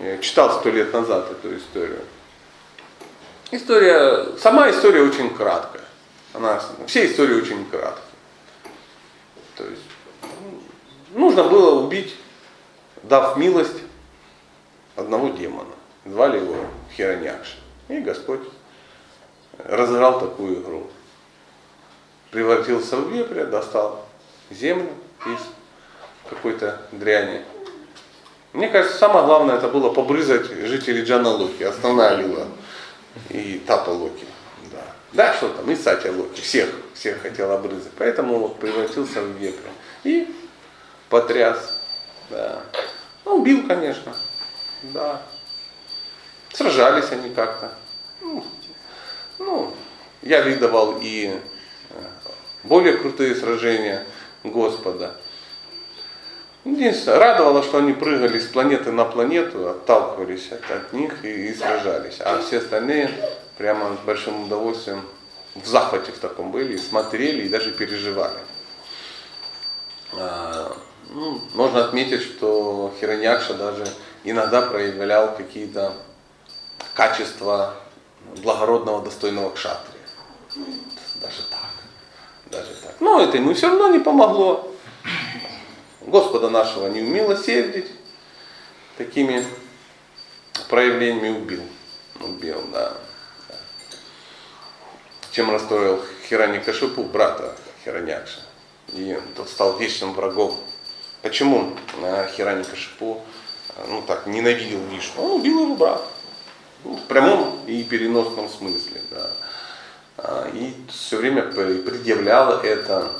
[0.00, 2.00] я читал сто лет назад эту историю.
[3.50, 5.84] История, сама история очень краткая.
[6.34, 8.04] Она, все истории очень краткие.
[9.56, 9.82] То есть
[11.14, 12.14] ну, нужно было убить,
[13.02, 13.78] дав милость
[14.94, 15.74] одного демона.
[16.04, 16.56] Звали его
[16.94, 17.56] Хиронякша.
[17.88, 18.42] И Господь
[19.58, 20.90] разыграл такую игру.
[22.30, 24.06] Превратился в вепря, достал
[24.50, 24.90] землю
[25.26, 25.40] из
[26.28, 27.42] какой-то дряни.
[28.52, 32.46] Мне кажется, самое главное это было побрызать жителей Джаналуки, основная лила
[33.30, 34.24] и Тата Локи.
[34.72, 34.84] Да.
[35.12, 37.92] да, что там, и Сатя Локи, всех, всех хотел обрызать.
[37.98, 39.70] Поэтому вот превратился в вепря.
[40.04, 40.34] И
[41.08, 41.78] потряс.
[42.30, 42.62] Да.
[43.24, 44.14] Ну, убил, конечно.
[44.82, 45.22] Да.
[46.52, 47.72] Сражались они как-то.
[48.20, 48.44] Ну,
[49.38, 49.74] ну,
[50.22, 51.38] я видывал и
[52.68, 54.04] более крутые сражения
[54.44, 55.14] Господа.
[56.64, 61.54] Единственное, радовало, что они прыгали с планеты на планету, отталкивались от, от них и, и
[61.54, 62.18] сражались.
[62.20, 63.10] А все остальные
[63.56, 65.02] прямо с большим удовольствием
[65.54, 68.38] в захвате в таком были, и смотрели и даже переживали.
[70.12, 70.76] А,
[71.10, 73.86] ну, можно отметить, что Хиронякша даже
[74.24, 75.94] иногда проявлял какие-то
[76.94, 77.74] качества
[78.42, 80.02] благородного, достойного кшатрия.
[81.20, 81.67] Даже так.
[82.50, 82.94] Даже так.
[83.00, 84.74] Но это ему все равно не помогло.
[86.00, 87.90] Господа нашего не умилосердить,
[88.96, 89.44] такими
[90.68, 91.62] проявлениями убил.
[92.20, 92.94] Убил, да.
[95.32, 98.40] Чем расстроил Хирани Кашипу, брата Хиранякша.
[98.88, 100.58] И тот стал вечным врагом.
[101.22, 103.22] Почему э, Хирани Кашипу
[103.76, 105.22] э, ну так, ненавидел Вишну?
[105.22, 106.06] Он убил его брата.
[106.84, 109.02] Ну, в прямом и переносном смысле.
[109.10, 109.30] Да.
[110.18, 113.12] А, И все время предъявлял это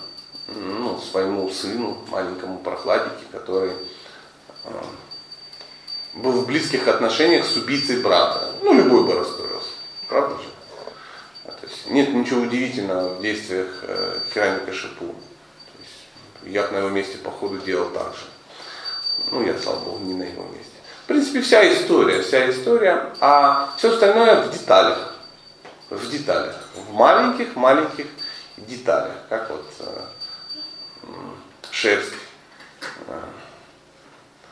[0.49, 3.71] ну, своему сыну, маленькому прохладнике, который
[4.65, 4.71] э,
[6.15, 8.53] был в близких отношениях с убийцей брата.
[8.63, 9.71] Ну, любой бы расстроился.
[10.09, 10.49] Правда же?
[11.47, 15.07] А, То есть нет ничего удивительного в действиях э, Хирани Кашипу.
[15.07, 18.25] То есть я бы на его месте по ходу делал так же.
[19.31, 20.73] Ну, я, слава богу, не на его месте.
[21.05, 25.18] В принципе, вся история, вся история, а все остальное в деталях.
[25.91, 26.57] В деталях.
[26.75, 28.07] В маленьких-маленьких
[28.59, 29.15] деталях.
[29.29, 30.01] Как вот э,
[31.71, 32.13] шерсть
[33.07, 33.21] э,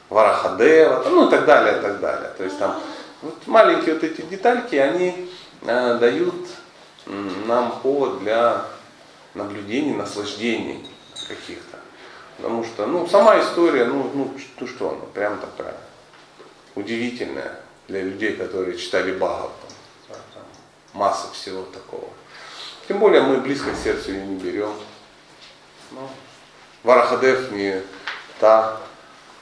[0.08, 2.30] Варахадева, ну и так далее, и так далее.
[2.36, 2.80] То есть там
[3.22, 5.30] вот маленькие вот эти детальки, они
[5.62, 6.34] э, дают
[7.46, 8.64] нам повод для
[9.34, 10.86] наблюдений, наслаждений
[11.28, 11.78] каких-то.
[12.36, 15.74] Потому что, ну, сама история, ну, ну, ну что она, прям такая
[16.74, 19.75] удивительная для людей, которые читали Бхагаватам.
[20.96, 22.08] Масса всего такого.
[22.88, 24.72] Тем более мы близко к сердцу ее не берем.
[25.90, 26.08] Ну,
[26.82, 27.82] Варахадев не
[28.40, 28.80] та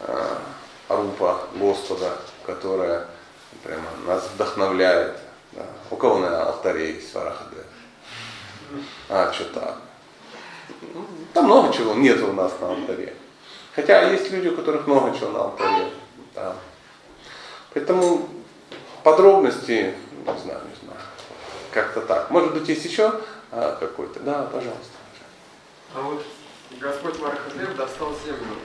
[0.01, 0.37] э,
[0.89, 3.07] рупа Господа, которая
[3.63, 5.17] прямо нас вдохновляет.
[5.53, 5.63] Да.
[5.91, 7.67] У кого на алтаре есть Варахадев?
[9.09, 9.77] А, что так?
[11.33, 13.15] Там много чего нет у нас на алтаре.
[13.77, 15.91] Хотя есть люди, у которых много чего на алтаре.
[16.35, 16.57] Да.
[17.73, 18.29] Поэтому
[19.05, 19.95] подробности,
[20.27, 21.01] не знаю, не знаю.
[21.75, 22.31] Как-то так.
[22.31, 24.21] Может быть, есть еще а, какой-то?
[24.21, 24.93] Да, пожалуйста.
[25.93, 26.25] А вот
[26.71, 28.57] Господь Мархадев достал землю.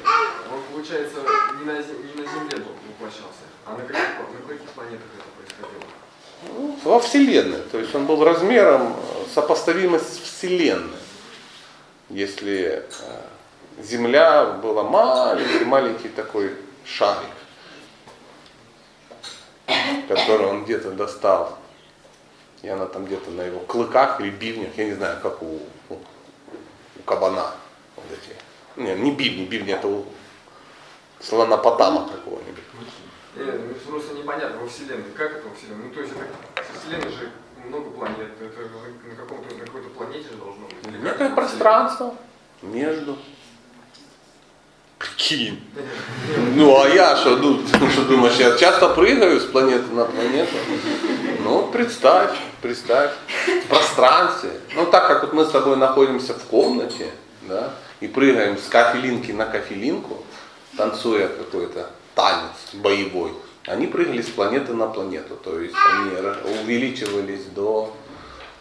[0.54, 1.18] Он, получается,
[1.58, 5.28] не на, зем- не на земле был воплощался, а на каких, на каких планетах это
[5.38, 5.84] происходило?
[6.48, 7.62] Ну, во Вселенной.
[7.72, 10.98] То есть он был размером э, сопоставимый с Вселенной.
[12.10, 17.30] Если э, Земля была маленький, маленький такой шарик,
[20.08, 21.59] который он где-то достал.
[22.62, 25.94] И она там где-то на его клыках или бивнях, я не знаю, как у, у,
[25.94, 27.54] у кабана.
[27.96, 28.36] Вот эти.
[28.82, 30.06] Не, не бивни, бивни это у
[31.20, 32.64] слонопотама какого-нибудь.
[33.36, 35.12] Э, ну, просто непонятно во Вселенной.
[35.16, 35.86] Как это во Вселенной?
[35.86, 37.32] Ну, то есть, это, со Вселенной же
[37.66, 38.32] много планет.
[38.40, 38.62] Это
[39.08, 40.88] на, каком-то, на какой-то планете же должно быть.
[40.88, 42.16] Или Некое пространство
[42.62, 43.18] между.
[44.98, 45.64] Прикинь.
[46.56, 50.56] Ну а я что, ну, что думаешь, я часто прыгаю с планеты на планету?
[51.42, 53.12] Ну, представь, представь,
[53.66, 54.52] в пространстве.
[54.76, 57.12] Ну, так как вот мы с тобой находимся в комнате,
[57.44, 60.24] да, и прыгаем с кафелинки на кафелинку,
[60.78, 63.34] танцуя какой-то танец боевой,
[63.66, 66.12] они прыгали с планеты на планету, то есть они
[66.62, 67.96] увеличивались до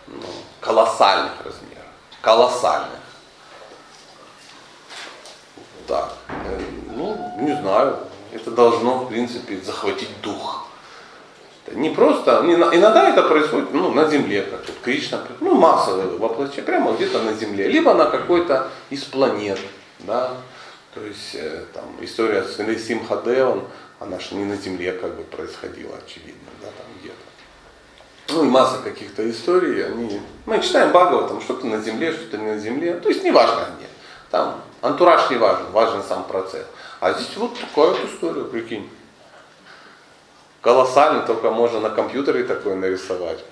[0.06, 0.22] ну,
[0.61, 1.87] колоссальных размеров,
[2.20, 2.98] колоссальных.
[5.87, 6.61] Так, э,
[6.94, 7.98] ну, не знаю,
[8.32, 10.67] это должно, в принципе, захватить дух.
[11.74, 16.64] Не просто, не иногда это происходит ну, на земле, как вот Кришна, ну, массовое воплощение,
[16.64, 19.59] прямо где-то на земле, либо на какой-то из планет,
[20.00, 20.33] да,
[20.94, 23.68] то есть э, там история с Симхадевом,
[24.00, 28.35] она же не на земле как бы происходила, очевидно, да, там где-то.
[28.35, 32.59] Ну и масса каких-то историй, они, мы читаем Бхагаватам, что-то на земле, что-то не на
[32.59, 33.88] земле, то есть неважно где.
[34.31, 36.66] Там антураж не важен, важен сам процесс.
[37.00, 38.88] А здесь вот такая вот история, прикинь.
[40.60, 43.44] Колоссально, только можно на компьютере такое нарисовать.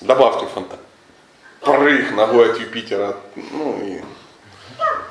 [0.00, 0.84] Добавьте фантазию.
[1.60, 3.16] Прыг ногой от Юпитера.
[3.34, 4.02] Ну и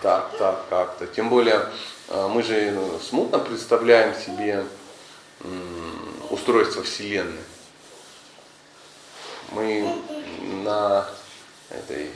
[0.01, 1.07] так, так, как-то.
[1.07, 1.65] Тем более
[2.09, 4.63] э, мы же ну, смутно представляем себе
[6.29, 7.41] устройство Вселенной.
[9.51, 9.87] Мы
[10.63, 11.07] на
[11.69, 12.09] этой,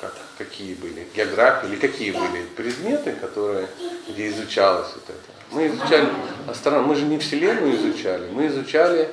[0.00, 3.68] как, какие были, географии или какие были предметы, которые,
[4.08, 5.37] где изучалось вот это.
[5.50, 6.08] Мы изучали
[6.46, 9.10] астрономию, мы же не Вселенную изучали, мы изучали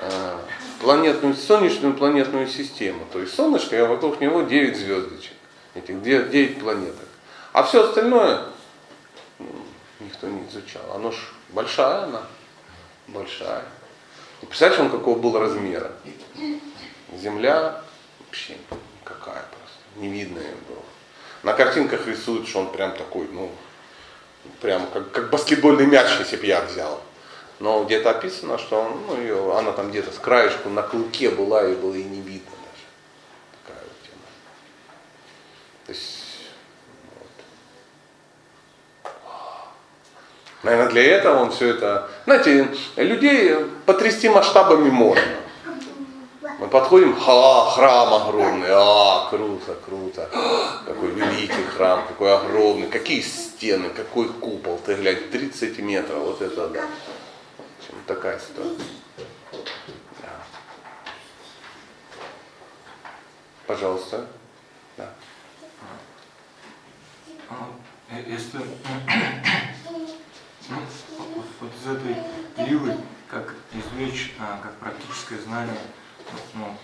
[0.00, 0.36] э,
[0.80, 3.06] планетную, солнечную планетную систему.
[3.12, 5.32] То есть солнышко, и вокруг него 9 звездочек,
[5.74, 7.08] этих 9 планеток.
[7.52, 8.42] А все остальное
[9.38, 9.46] ну,
[10.00, 10.82] никто не изучал.
[10.94, 11.16] Оно ж
[11.50, 12.22] большая она,
[13.08, 13.64] большая.
[14.42, 15.92] И представляешь, он какого был размера?
[17.16, 17.82] Земля
[18.20, 18.56] вообще
[19.04, 20.82] какая просто, невидная была.
[21.42, 23.50] На картинках рисуют, что он прям такой, ну,
[24.60, 27.00] прям как, как баскетбольный мяч, если бы я взял.
[27.60, 31.66] Но где-то описано, что он, ну, ее, она там где-то с краешку на клыке была,
[31.66, 32.84] и было и не видно даже.
[33.62, 34.26] Такая вот тема.
[35.86, 36.24] То есть,
[39.02, 39.30] вот.
[40.62, 42.10] Наверное, для этого он все это...
[42.24, 45.43] Знаете, людей потрясти масштабами можно.
[46.58, 50.28] Мы подходим, ха, храм огромный, а, круто, круто.
[50.86, 54.78] Какой великий храм, какой огромный, какие стены, какой купол.
[54.84, 56.86] Ты глянь, 30 сантиметров, вот это да.
[57.88, 58.86] В такая ситуация.
[60.20, 60.28] Да.
[63.66, 64.26] Пожалуйста.
[64.96, 65.10] Да.
[67.50, 67.68] А,
[68.10, 68.58] э, Если
[70.68, 72.16] вот, вот из этой
[72.68, 72.96] лилы,
[73.28, 75.78] как извлечь, а, как практическое знание,
[76.54, 76.76] ну, м,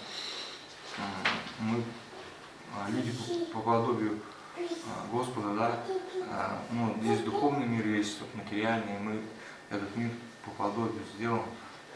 [1.60, 1.84] мы
[2.76, 4.20] а, люди по, по подобию
[4.56, 5.80] а, Господа, да,
[6.30, 9.22] а, ну, есть духовный мир, есть материальный, и мы
[9.70, 10.10] этот мир
[10.44, 11.42] по подобию сделан,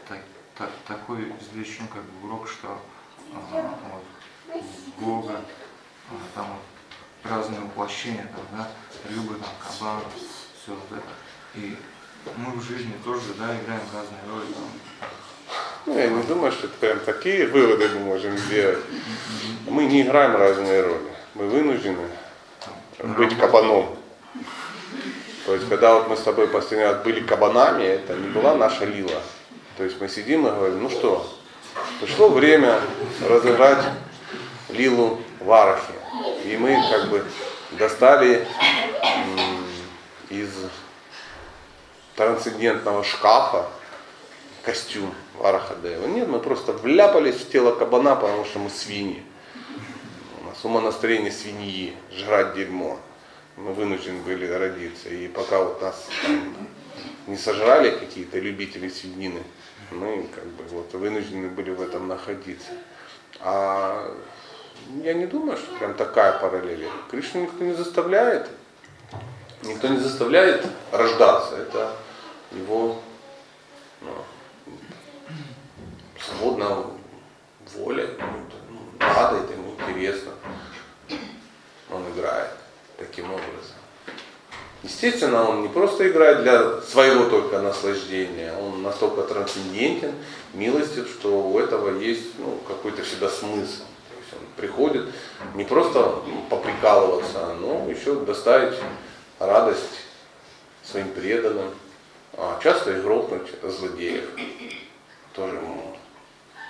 [0.07, 0.19] так,
[0.57, 2.81] так, такой извлечь, ну, как бы урок, что
[3.33, 4.63] а, вот,
[4.99, 5.41] Бога,
[6.09, 8.69] а, там вот разные воплощения, там, да,
[9.09, 11.13] рыбы, там, кабан, все вот это.
[11.55, 11.77] И
[12.37, 15.09] мы в жизни тоже, да, играем разные роли, там,
[15.85, 18.79] Ну, я не думаю, что прям такие выводы мы можем сделать.
[19.67, 21.11] Мы не играем разные роли.
[21.35, 22.07] Мы вынуждены
[23.03, 23.95] быть кабаном.
[25.45, 28.85] То есть, когда вот мы с тобой последний раз были кабанами, это не была наша
[28.85, 29.21] лила.
[29.77, 31.31] То есть мы сидим и говорим, ну что,
[32.01, 32.79] пришло время
[33.27, 33.85] разыграть
[34.69, 35.93] лилу в арахе.
[36.45, 37.23] И мы как бы
[37.73, 38.47] достали
[40.31, 40.49] из
[42.15, 43.67] трансцендентного шкафа
[44.65, 46.07] костюм Вараха Дева.
[46.07, 49.23] Нет, мы просто вляпались в тело кабана, потому что мы свиньи.
[50.41, 52.99] У нас умонастроение свиньи, жрать дерьмо.
[53.57, 55.09] Мы вынуждены были родиться.
[55.09, 56.67] И пока вот нас там
[57.27, 59.43] не сожрали какие-то любители свинины,
[59.91, 62.71] мы как бы вот вынуждены были в этом находиться.
[63.39, 64.13] А
[65.03, 66.89] я не думаю, что прям такая параллель.
[67.09, 68.49] Кришну никто не заставляет.
[69.63, 71.55] Никто не заставляет рождаться.
[71.55, 71.95] Это
[72.51, 73.01] его
[74.01, 74.11] ну,
[76.25, 76.77] свободная
[77.75, 78.07] воля.
[78.69, 80.31] Ну, надо, это ему интересно.
[81.91, 82.51] Он играет
[82.97, 83.75] таким образом.
[84.83, 90.11] Естественно, он не просто играет для своего только наслаждения, он настолько трансцендентен,
[90.53, 93.81] милостив, что у этого есть ну, какой-то всегда смысл.
[93.81, 95.07] То есть он приходит
[95.55, 98.77] не просто ну, поприкалываться, но еще доставить
[99.39, 100.05] радость
[100.83, 101.71] своим преданным,
[102.33, 104.25] а часто и грохнуть злодеев.
[105.33, 105.59] Тоже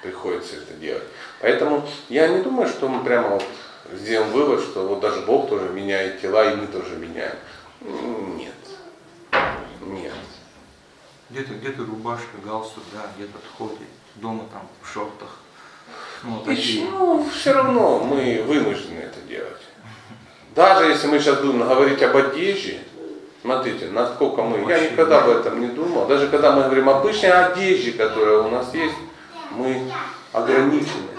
[0.06, 1.04] приходится это делать.
[1.42, 3.44] Поэтому я не думаю, что мы прямо вот
[3.94, 7.36] сделаем вывод, что вот даже Бог тоже меняет тела, и мы тоже меняем.
[7.82, 8.54] Нет.
[9.82, 10.14] Нет.
[11.30, 13.78] где-то где-то рубашка, галстук, да, где-то ходит,
[14.16, 15.40] дома там в шортах.
[16.24, 16.90] Ну, вот такие.
[16.90, 19.62] ну, все равно мы вынуждены это делать.
[20.56, 22.80] Даже если мы сейчас будем говорить об одежде,
[23.42, 27.32] смотрите, насколько мы, я никогда об этом не думал, даже когда мы говорим об обычной
[27.32, 28.96] одежде, которая у нас есть,
[29.56, 29.92] мы
[30.32, 31.10] ограничены.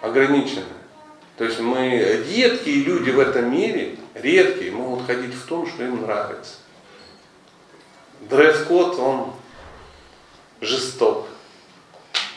[0.00, 0.64] Ограничены.
[1.36, 6.02] То есть мы, редкие люди в этом мире, редкие, могут ходить в том, что им
[6.02, 6.56] нравится.
[8.20, 9.32] Дресс-код, он
[10.60, 11.26] жесток.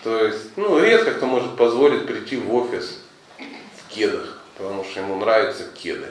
[0.03, 2.99] То есть, ну, редко кто может позволить прийти в офис
[3.37, 6.09] в кедах, потому что ему нравятся кеды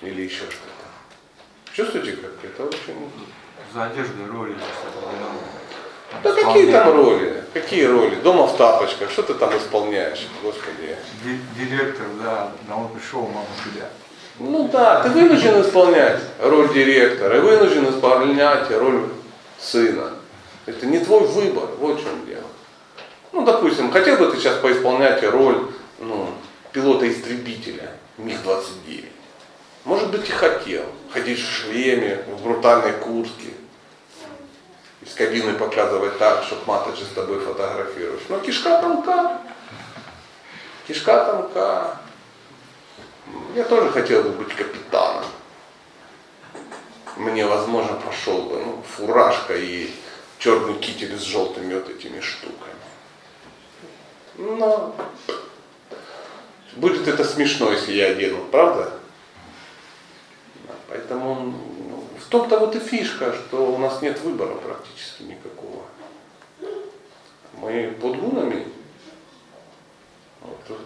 [0.00, 1.72] или еще что-то.
[1.72, 3.10] Чувствуете, как это очень...
[3.72, 4.56] За одеждой роли.
[6.22, 7.44] Да какие там роли?
[7.52, 8.14] Какие роли?
[8.16, 10.96] Дома в тапочках, что ты там исполняешь, господи?
[11.24, 13.86] Ди- Директор, да, домой пришел, мама тебя.
[14.38, 19.08] Ну да, ты вынужден исполнять роль директора, и вынужден исполнять роль
[19.58, 20.12] сына.
[20.66, 22.44] Это не твой выбор, вот в чем дело.
[23.32, 25.66] Ну, допустим, хотел бы ты сейчас поисполнять роль
[25.98, 26.28] ну,
[26.72, 29.04] пилота-истребителя МиГ-29.
[29.84, 30.84] Может быть и хотел.
[31.12, 33.48] Ходить в шлеме, в брутальной куртке.
[35.10, 38.22] Из кабины показывать так, чтобы маточи с тобой фотографируешь.
[38.28, 39.40] Но кишка тонка.
[40.86, 41.98] Кишка тонка.
[43.56, 45.24] Я тоже хотел бы быть капитаном.
[47.16, 49.90] Мне, возможно, пошел бы ну, фуражка и
[50.38, 52.70] черный китель с желтыми вот этими штуками.
[54.36, 54.94] Но
[56.74, 58.92] будет это смешно, если я одену, правда?
[60.68, 61.69] Да, Поэтому ну,
[62.30, 65.82] том-то вот и фишка, что у нас нет выбора практически никакого.
[67.54, 68.66] Мы под гунами
[70.40, 70.78] вот,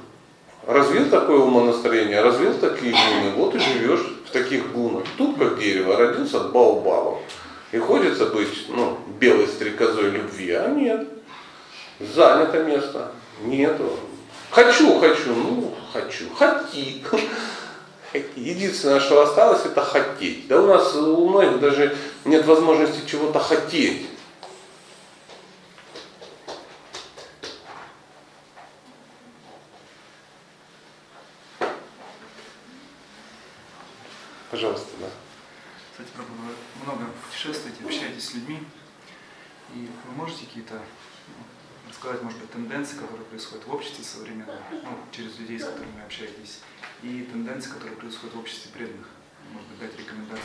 [0.67, 5.05] развил такое умонастроение, развил такие гуны, вот и живешь в таких гунах.
[5.17, 7.21] Тут как дерево, родился от баобабов.
[7.73, 11.09] И хочется быть ну, белой стрекозой любви, а нет.
[12.01, 13.13] Занято место.
[13.43, 13.99] Нету.
[14.51, 16.25] Хочу, хочу, ну, хочу.
[16.37, 17.03] Хоти.
[18.37, 20.47] Единственное, что осталось, это хотеть.
[20.47, 24.07] Да у нас у многих даже нет возможности чего-то хотеть.
[34.53, 35.07] Пожалуйста, да.
[35.91, 38.61] Кстати, вы много путешествуете, общаетесь с людьми.
[39.75, 40.81] И вы можете какие-то
[42.05, 46.03] рассказать, может быть, тенденции, которые происходят в обществе современном, ну, через людей, с которыми вы
[46.05, 46.61] общаетесь,
[47.03, 49.07] и тенденции, которые происходят в обществе преданных?
[49.53, 50.43] Может быть, дать рекомендации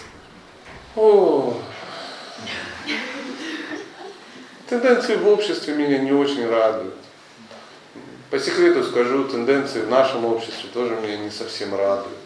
[0.95, 1.64] какие-то?
[4.68, 6.95] Тенденции в обществе меня не очень радуют.
[8.30, 12.18] По секрету скажу, тенденции в нашем обществе тоже меня не совсем радуют.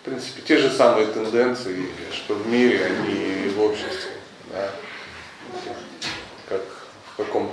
[0.00, 4.10] В принципе, те же самые тенденции, что в мире, они и в обществе.
[4.50, 4.70] Да.
[6.48, 6.62] Как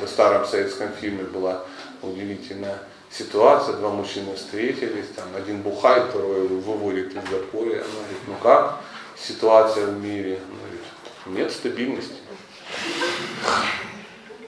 [0.09, 1.63] в старом советском фильме была
[2.01, 2.79] удивительная
[3.11, 7.81] ситуация, два мужчины встретились, там один бухает, второй выводит из запоя.
[7.81, 8.79] Она говорит, ну как
[9.15, 10.39] ситуация в мире?
[10.47, 10.81] Она говорит,
[11.27, 12.15] нет стабильности.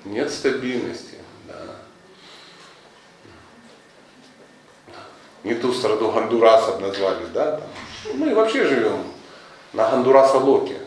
[0.03, 1.55] Нет стабильности, да.
[5.43, 7.57] Не ту страну Гондурасом назвали, да?
[7.57, 7.69] Там.
[8.15, 9.03] Мы вообще живем
[9.73, 10.77] на Гондураса-Локе.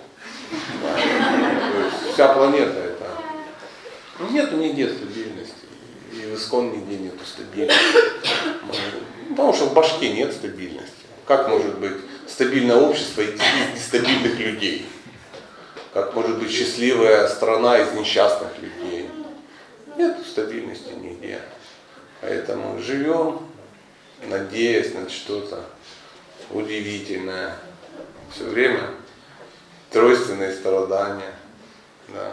[0.82, 0.96] Да.
[2.12, 2.83] Вся планета.
[4.18, 5.54] Ну, нет нигде стабильности.
[6.12, 7.80] И в Искон нигде нету стабильности.
[9.30, 10.92] Потому что в башке нет стабильности.
[11.26, 11.96] Как может быть
[12.28, 13.40] стабильное общество из
[13.74, 14.86] нестабильных людей?
[15.92, 19.08] Как может быть счастливая страна из несчастных людей?
[19.96, 21.40] Нет стабильности нигде.
[22.20, 23.40] Поэтому живем,
[24.28, 25.64] надеясь на что-то
[26.50, 27.56] удивительное.
[28.34, 28.90] Все время
[29.90, 31.34] тройственные страдания.
[32.08, 32.32] Да.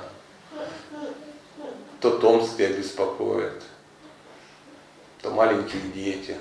[2.02, 3.62] То Томск тебя беспокоит,
[5.22, 6.36] то маленькие дети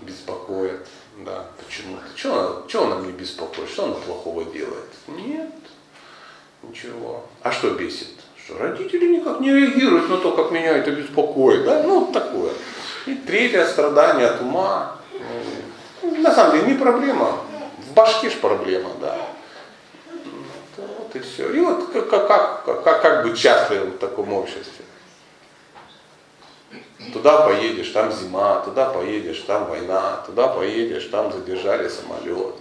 [0.00, 0.86] беспокоят.
[1.24, 2.04] Да, почему-то.
[2.14, 3.68] Что, что она мне беспокоит?
[3.68, 4.88] Что она плохого делает?
[5.08, 5.52] Нет,
[6.62, 7.24] ничего.
[7.42, 8.10] А что бесит?
[8.36, 11.64] Что родители никак не реагируют на то, как меня это беспокоит.
[11.64, 11.82] Да?
[11.82, 12.52] Ну, такое.
[13.06, 14.96] И третье страдание от ума.
[16.02, 17.40] На самом деле не проблема.
[17.78, 19.18] В башке ж проблема, да.
[21.18, 21.52] И все.
[21.52, 24.84] И вот как, как, как, как быть счастливым в таком обществе?
[27.12, 32.54] Туда поедешь, там зима, туда поедешь, там война, туда поедешь, там задержали самолет.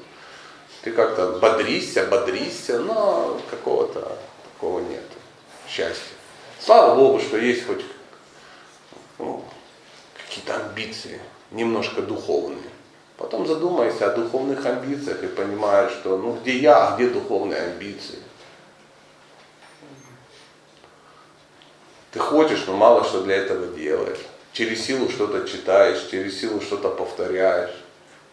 [0.82, 4.18] Ты как-то бодришься, бодришься, но какого-то
[4.54, 5.04] такого нет
[5.68, 6.16] счастья.
[6.60, 7.84] Слава Богу, что есть хоть
[9.20, 9.44] ну,
[10.18, 11.20] какие-то амбиции,
[11.52, 12.70] немножко духовные.
[13.18, 18.20] Потом задумайся о духовных амбициях и понимаешь, что ну где я, а где духовные амбиции.
[22.18, 24.18] Ты хочешь, но мало что для этого делаешь.
[24.52, 27.70] Через силу что-то читаешь, через силу что-то повторяешь.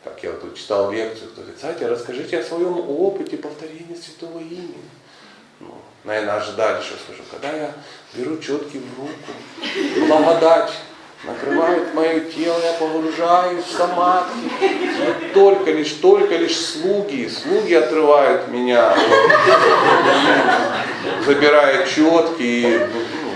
[0.03, 4.39] Как я вот тут читал лекцию, кто говорит, Сатя, расскажите о своем опыте повторения святого
[4.39, 4.89] имени.
[5.61, 5.74] Ну,
[6.05, 7.74] наверное, ожидали, что скажу, когда я
[8.14, 10.72] беру четки в руку, благодать
[11.26, 14.49] накрывает мое тело, я погружаюсь в самадхи.
[14.62, 18.97] И только лишь, только лишь слуги, слуги отрывают меня,
[21.26, 22.89] забирая четки и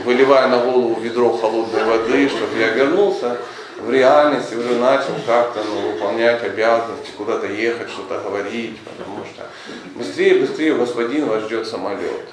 [0.09, 3.37] выливая на голову ведро холодной воды, чтобы я вернулся
[3.77, 9.47] в реальность и уже начал как-то ну, выполнять обязанности, куда-то ехать, что-то говорить, потому что
[9.95, 12.27] быстрее, быстрее, господин, вас ждет самолет.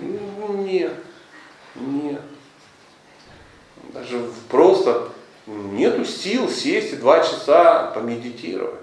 [0.00, 0.94] Нет,
[1.74, 2.22] нет.
[3.92, 5.10] Даже просто
[5.46, 8.80] нету сил сесть и два часа помедитировать.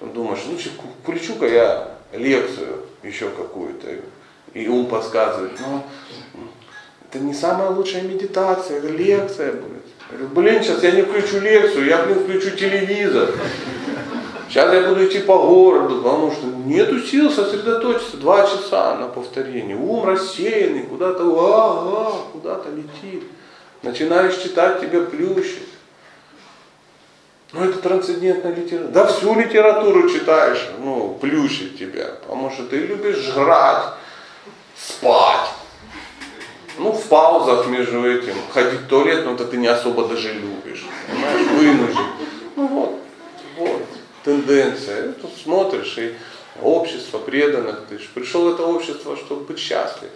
[0.00, 0.72] Потом думаешь, лучше
[1.04, 3.86] включу-ка я лекцию еще какую-то,
[4.52, 5.84] и ум подсказывает, но
[7.10, 9.82] это не самая лучшая медитация, это лекция будет.
[10.10, 13.30] Я говорю, блин, сейчас я не включу лекцию, я, блин, включу телевизор.
[14.48, 19.74] Сейчас я буду идти по городу, потому что нету сил сосредоточиться два часа на повторении.
[19.74, 23.24] Ум рассеянный, куда-то, а, а, куда-то летит.
[23.82, 25.68] Начинаешь читать, тебя плющит.
[27.52, 28.92] Ну это трансцендентная литература.
[28.92, 32.06] Да всю литературу читаешь, ну, плющит тебя.
[32.22, 33.84] Потому что ты любишь жрать,
[34.76, 35.48] спать.
[36.78, 38.34] Ну, в паузах между этим.
[38.52, 40.86] Ходить в туалет, но это ты не особо даже любишь.
[41.08, 42.06] Понимаешь, вынужден.
[42.56, 43.00] Ну вот,
[43.56, 43.82] вот,
[44.24, 45.12] тенденция.
[45.12, 46.14] Тут смотришь, и
[46.62, 50.10] общество преданных, ты же пришел в это общество, чтобы быть счастлив.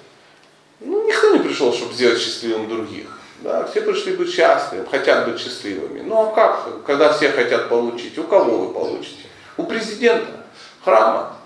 [0.80, 3.06] Ну, никто не пришел, чтобы сделать счастливым других.
[3.40, 6.02] Да, все пришли быть счастливыми, хотят быть счастливыми.
[6.06, 8.16] Ну а как, когда все хотят получить?
[8.18, 9.26] У кого вы получите?
[9.56, 10.44] У президента
[10.84, 11.36] храма.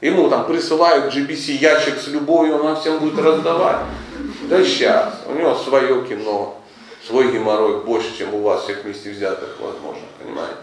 [0.00, 3.80] Ему там присылают GBC ящик с любовью, он всем будет раздавать.
[4.52, 6.60] Да сейчас, у него свое кино,
[7.06, 10.58] свой геморрой больше, чем у вас всех вместе взятых, возможно, понимаете?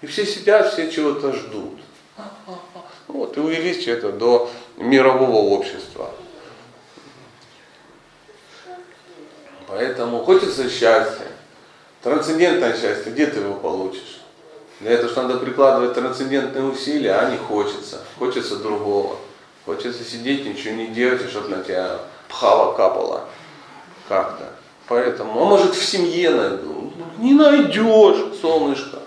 [0.00, 1.78] И все сидят, все чего-то ждут.
[3.06, 6.10] Вот, и увеличить это до мирового общества.
[9.66, 11.26] Поэтому хочется счастья,
[12.02, 14.22] трансцендентное счастье, где ты его получишь?
[14.80, 18.00] Для этого что надо прикладывать трансцендентные усилия, а не хочется.
[18.18, 19.18] Хочется другого.
[19.66, 22.00] Хочется сидеть, ничего не делать, и чтобы на тебя
[22.34, 23.24] пхава капала
[24.08, 24.44] как-то.
[24.88, 26.92] Поэтому, а может в семье найду?
[27.18, 28.98] Не найдешь, солнышко.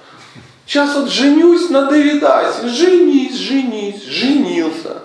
[0.65, 5.01] Сейчас вот женюсь на Давидасе, женись, женись, женился.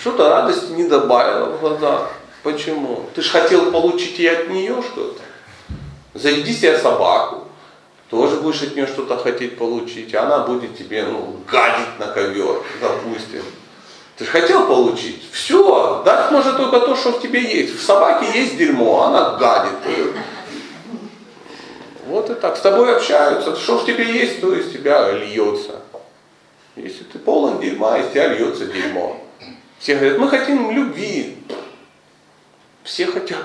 [0.00, 2.10] Что-то радости не добавило в глазах.
[2.42, 3.04] Почему?
[3.14, 5.20] Ты же хотел получить и от нее что-то.
[6.14, 7.44] Заведи себе собаку,
[8.08, 12.62] тоже будешь от нее что-то хотеть получить, а она будет тебе ну, гадить на ковер,
[12.80, 13.42] допустим.
[14.18, 15.22] Ты же хотел получить?
[15.30, 17.78] Все, дать может только то, что в тебе есть.
[17.78, 19.78] В собаке есть дерьмо, она гадит.
[22.06, 22.56] Вот и так.
[22.56, 23.54] С тобой общаются.
[23.54, 25.82] Что в тебе есть, то из тебя льется.
[26.74, 29.20] Если ты полон дерьма, из тебя льется дерьмо.
[29.78, 31.38] Все говорят, мы хотим любви.
[32.82, 33.44] Все хотят,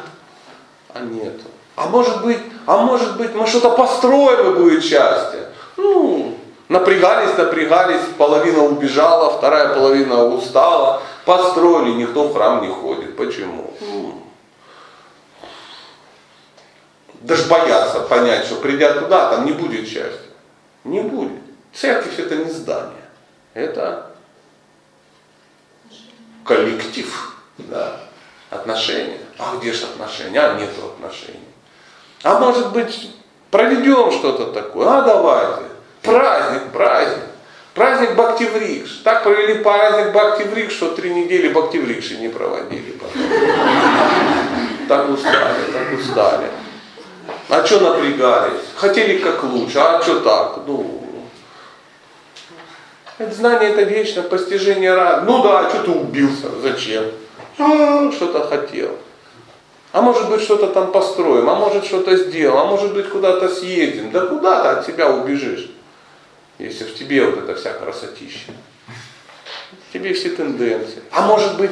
[0.93, 1.34] а нет.
[1.76, 5.49] А может быть, а может быть, мы что-то построим и будет счастье.
[5.78, 6.32] Ну,
[6.74, 13.15] напрягались, напрягались, половина убежала, вторая половина устала, построили, никто в храм не ходит.
[13.15, 13.71] Почему?
[17.21, 20.19] Даже боятся понять, что придя туда, там не будет счастья.
[20.84, 21.39] Не будет.
[21.74, 23.05] Церковь это не здание.
[23.53, 24.07] Это
[26.43, 27.38] коллектив.
[27.57, 27.99] Да
[28.49, 29.19] отношения.
[29.38, 30.39] А где же отношения?
[30.39, 31.39] А нету отношений.
[32.24, 33.11] А может быть,
[33.51, 34.88] проведем что-то такое?
[34.88, 35.72] А давайте.
[36.04, 37.24] Праздник, праздник.
[37.74, 39.01] Праздник Бактиврикш.
[39.04, 42.95] Так провели праздник Бактиврикш, что три недели Бактиврикши не проводили.
[44.88, 46.47] Так устали, так устали.
[47.49, 48.62] А что напрягались?
[48.76, 50.60] Хотели как лучше, а что так?
[50.68, 51.04] Ну,
[53.18, 55.24] это знание это вечное постижение рад.
[55.26, 56.49] Ну да, а что ты убился?
[56.62, 57.06] Зачем?
[57.60, 58.91] а, что-то хотел.
[59.91, 64.12] А может быть что-то там построим, а может что-то сделаем, а может быть куда-то съездим.
[64.12, 65.70] Да куда ты от себя убежишь,
[66.64, 68.51] если в тебе вот это вся красотища.
[69.89, 71.03] В тебе все тенденции.
[71.11, 71.72] А может быть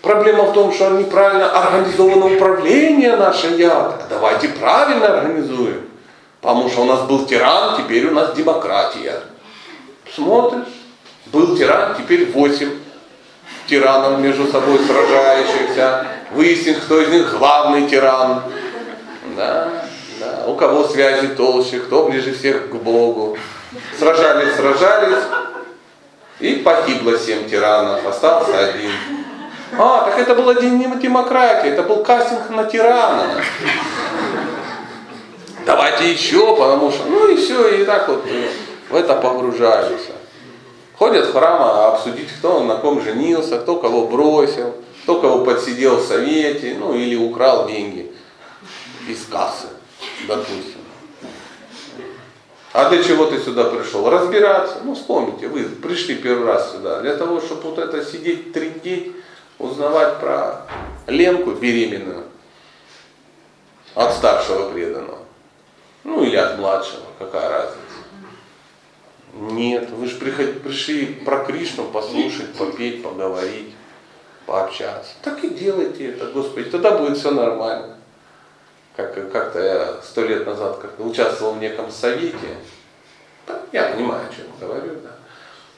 [0.00, 4.06] проблема в том, что неправильно организовано управление нашей яд.
[4.08, 5.88] Давайте правильно организуем.
[6.40, 9.20] Потому что у нас был тиран, теперь у нас демократия.
[10.14, 10.68] Смотришь,
[11.26, 12.70] был тиран, теперь восемь
[13.66, 18.42] тиранов между собой сражающихся, выяснить, кто из них главный тиран.
[19.36, 19.83] Да,
[20.24, 20.46] да.
[20.46, 23.36] У кого связи толще, кто ближе всех к Богу.
[23.98, 25.24] Сражались, сражались,
[26.40, 28.90] и погибло семь тиранов, остался один.
[29.78, 33.42] А, так это была не демократия, это был кастинг на тирана.
[35.66, 38.24] Давайте еще, потому что, ну и все, и так вот
[38.90, 40.12] в это погружаются.
[40.96, 45.96] Ходят в храм а обсудить, кто на ком женился, кто кого бросил, кто кого подсидел
[45.96, 48.12] в совете, ну или украл деньги
[49.08, 49.66] из кассы,
[50.26, 50.80] допустим.
[52.72, 54.10] А для чего ты сюда пришел?
[54.10, 54.78] Разбираться.
[54.82, 59.12] Ну, вспомните, вы пришли первый раз сюда для того, чтобы вот это сидеть, трендеть,
[59.60, 60.66] узнавать про
[61.06, 62.24] Ленку беременную
[63.94, 65.18] от старшего преданного.
[66.02, 67.78] Ну или от младшего, какая разница.
[69.34, 73.74] Нет, вы же пришли про Кришну послушать, попеть, поговорить,
[74.46, 75.12] пообщаться.
[75.22, 77.96] Так и делайте это, Господи, тогда будет все нормально.
[78.96, 82.36] Как, как-то я сто лет назад как участвовал в неком совете,
[83.72, 85.10] я понимаю, о чем говорю, да.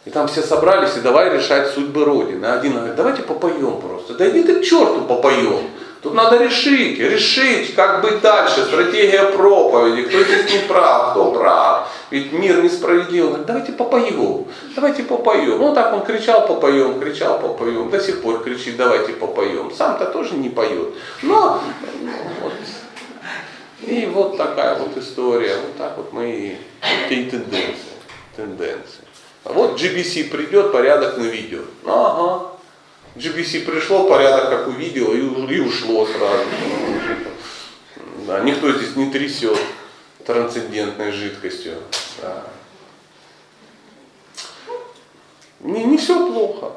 [0.04, 2.46] И там все собрались и давай решать судьбы Родины.
[2.46, 4.14] Один говорит, давайте попоем просто.
[4.14, 5.70] Да иди ты к черту попоем.
[6.02, 11.88] Тут надо решить, решить, как быть дальше, стратегия проповеди, кто здесь не прав, кто прав.
[12.10, 13.26] Ведь мир несправедлив.
[13.26, 14.46] Говорит, давайте попоем,
[14.76, 15.58] давайте попоем.
[15.58, 17.90] Ну так он кричал, попоем, кричал, попоем.
[17.90, 19.72] До сих пор кричит, давайте попоем.
[19.74, 20.94] Сам-то тоже не поет.
[21.22, 21.60] Но
[22.42, 22.52] вот,
[23.82, 25.56] и вот такая вот история.
[25.56, 27.96] Вот так вот мы и такие тенденции.
[28.34, 29.00] тенденции.
[29.44, 31.66] А вот GBC придет, порядок наведет.
[31.84, 32.52] Ага,
[33.16, 36.44] GBC пришло, порядок как увидел и, и ушло сразу.
[38.26, 39.58] Да, никто здесь не трясет
[40.24, 41.74] трансцендентной жидкостью.
[42.20, 42.44] Да.
[45.60, 46.72] Не, не все плохо.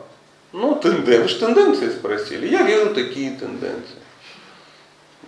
[0.52, 1.40] Ну, тенденции.
[1.40, 2.48] Тенденции спросили.
[2.48, 3.98] Я вижу такие тенденции.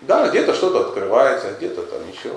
[0.01, 2.31] Да, где-то что-то открывается, где-то там еще.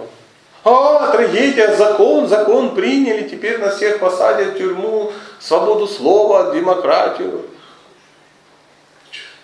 [0.65, 7.43] А, трагедия, закон, закон приняли, теперь нас всех посадят в тюрьму, свободу слова, демократию.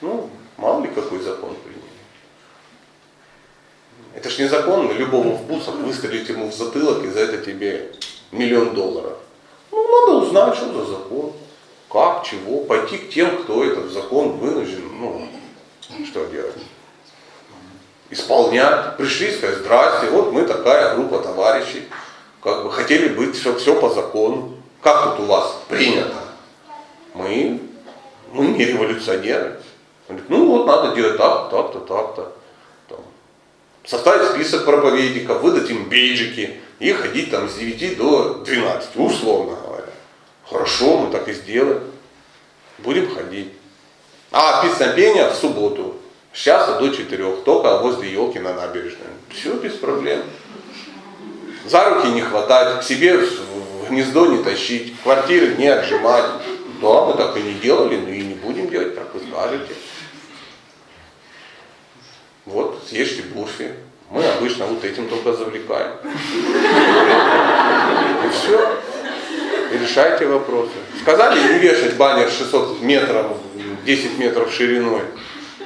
[0.00, 1.80] Ну, мало ли какой закон приняли.
[4.14, 7.92] Это ж незаконно, любого в бусах выстрелить ему в затылок, и за это тебе
[8.32, 9.18] миллион долларов.
[9.70, 11.32] Ну, надо узнать, что за закон,
[11.90, 15.28] как, чего, пойти к тем, кто этот закон вынужден, ну,
[16.06, 16.56] что делать?
[18.10, 18.96] Исполнять.
[18.96, 21.84] Пришли сказать, здрасте, вот мы такая группа товарищей,
[22.42, 24.56] как бы хотели быть, чтобы все по закону.
[24.82, 26.16] Как тут у вас принято?
[27.14, 27.60] Мы,
[28.32, 29.60] мы не революционеры.
[30.08, 32.32] Он говорит, ну вот надо делать так, так-то, так-то.
[32.88, 32.98] Там,
[33.84, 39.92] составить список проповедников, выдать им бейджики и ходить там с 9 до 12, условно говоря.
[40.48, 41.82] Хорошо, мы так и сделаем.
[42.78, 43.52] Будем ходить.
[44.32, 45.99] А песнопение в субботу.
[46.32, 49.06] С часа до четырех, только возле елки на набережной.
[49.30, 50.22] Все без проблем.
[51.66, 56.24] За руки не хватать, к себе в гнездо не тащить, квартиры не отжимать.
[56.80, 59.74] Да, мы так и не делали, но и не будем делать, как вы скажете.
[62.46, 63.74] Вот, съешьте бурфи.
[64.10, 65.92] Мы обычно вот этим только завлекаем.
[68.24, 68.80] И все.
[69.72, 70.72] И решайте вопросы.
[71.02, 73.36] Сказали не вешать баннер 600 метров,
[73.84, 75.02] 10 метров шириной.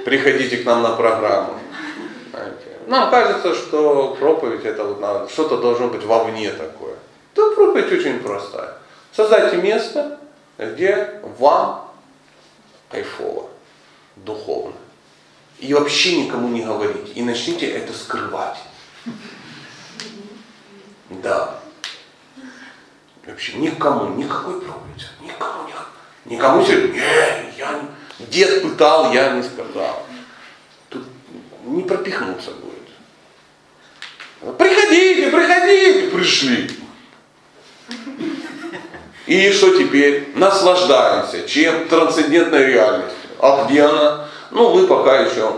[0.05, 1.55] Приходите к нам на программу.
[2.87, 6.97] Нам кажется, что проповедь это вот надо, что-то должно быть вовне такое.
[7.35, 8.75] Да проповедь очень простая.
[9.13, 10.21] Создайте место,
[10.59, 11.91] где вам
[12.91, 13.49] кайфово,
[14.17, 14.75] духовно.
[15.59, 17.13] И вообще никому не говорите.
[17.15, 18.59] И начните это скрывать.
[21.09, 21.59] Да.
[23.25, 25.07] Вообще никому, никакой проповеди.
[25.23, 25.87] Никому, никому.
[26.27, 27.89] Никому я не,
[28.19, 30.07] дед пытал, я не сказал.
[30.89, 31.05] Тут
[31.65, 32.75] не пропихнуться будет.
[34.59, 36.71] Приходите, приходите, пришли.
[39.27, 40.29] И что теперь?
[40.35, 41.49] Наслаждаемся.
[41.49, 41.89] Чем?
[41.89, 43.31] Трансцендентной реальностью.
[43.41, 44.29] А где она?
[44.51, 45.53] Ну, мы пока еще...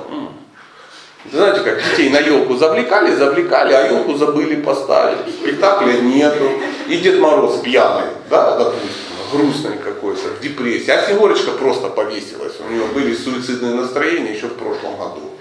[1.32, 5.18] Знаете, как детей на елку завлекали, завлекали, а елку забыли поставить.
[5.40, 6.48] Спектакля нету.
[6.86, 8.88] И Дед Мороз пьяный, да, допустим,
[9.30, 10.90] грустный какой-то, в депрессии.
[10.90, 12.58] А Снегурочка просто повесилась.
[12.60, 15.32] У нее были суицидные настроения еще в прошлом году.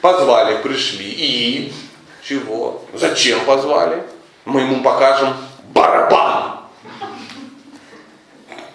[0.00, 1.10] Позвали, пришли.
[1.10, 1.72] И
[2.22, 2.84] чего?
[2.94, 4.04] Зачем позвали?
[4.44, 5.34] Мы ему покажем
[5.74, 6.60] барабан.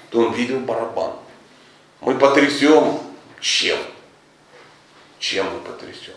[0.10, 1.14] То он видел барабан.
[2.02, 3.00] Мы потрясем
[3.40, 3.78] чем?
[5.20, 6.14] Чем мы потрясем?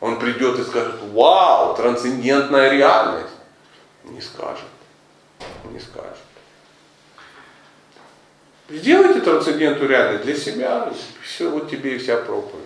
[0.00, 3.34] Он придет и скажет, вау, трансцендентная реальность.
[4.04, 4.64] Не скажет.
[5.70, 6.18] Не скажет.
[8.68, 12.64] Сделайте трансцендентную реальность для себя, все, вот тебе и вся проповедь.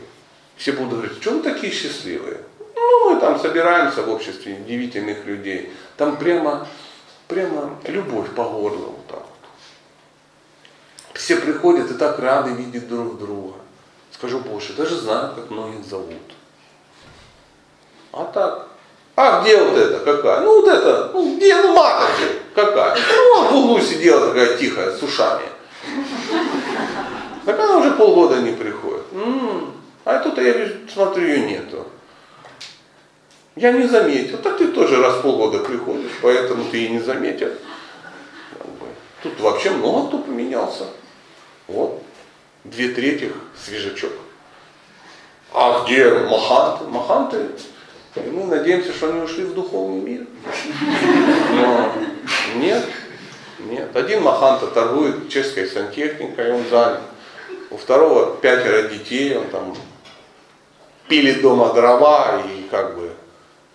[0.56, 2.40] Все будут говорить, что вы такие счастливые?
[2.74, 5.72] Ну, мы там собираемся в обществе удивительных людей.
[5.96, 6.66] Там прямо,
[7.28, 9.50] прямо любовь по горлу вот так вот.
[11.14, 13.54] Все приходят и так рады видеть друг друга.
[14.12, 16.22] Скажу больше, даже знаю, как многих зовут.
[18.12, 18.68] А так,
[19.16, 20.40] а где вот это, какая?
[20.40, 22.94] Ну вот это, ну где, ну маточка, какая?
[22.94, 25.46] Ну вот в углу сидела такая тихая, с ушами.
[27.46, 29.04] Так она уже полгода не приходит.
[29.12, 29.72] М-м,
[30.04, 31.86] а тут я смотрю, ее нету.
[33.54, 34.36] Я не заметил.
[34.38, 37.48] Так ты тоже раз в полгода приходишь, поэтому ты и не заметил.
[39.22, 40.84] Тут вообще много кто поменялся.
[41.66, 42.02] Вот,
[42.64, 44.12] две трети свежачок.
[45.54, 46.84] А где маханты?
[46.84, 47.46] Маханты,
[48.20, 50.26] и мы надеемся, что они ушли в духовный мир.
[51.52, 51.92] Но
[52.56, 52.84] нет,
[53.58, 53.94] нет.
[53.94, 57.00] Один маханта торгует чешской сантехникой, он занят.
[57.70, 59.76] У второго пятеро детей, он там
[61.08, 63.10] пилит дома дрова и как бы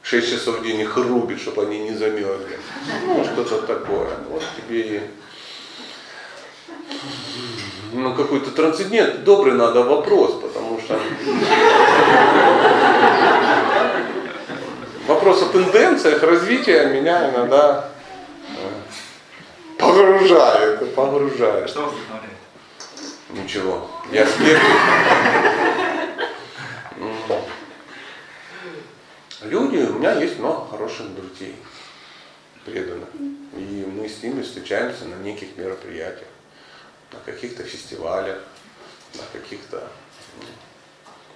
[0.04, 2.58] 6 часов в день их рубит, чтобы они не замерзли.
[3.06, 4.10] Ну, что-то такое.
[4.30, 5.02] Вот тебе и
[7.94, 10.98] ну, какой-то трансцендент, добрый надо вопрос, потому что
[15.14, 17.90] вопрос о тенденциях развития меня иногда
[18.58, 21.70] э, погружает, погружает.
[21.70, 22.38] Что вас вдохновляет?
[23.30, 24.62] Ничего, я скептик.
[29.42, 31.56] Люди, у меня есть много хороших друзей,
[32.66, 33.10] преданных.
[33.58, 36.30] И мы с ними встречаемся на неких мероприятиях,
[37.12, 38.40] на каких-то фестивалях,
[39.16, 39.88] на каких-то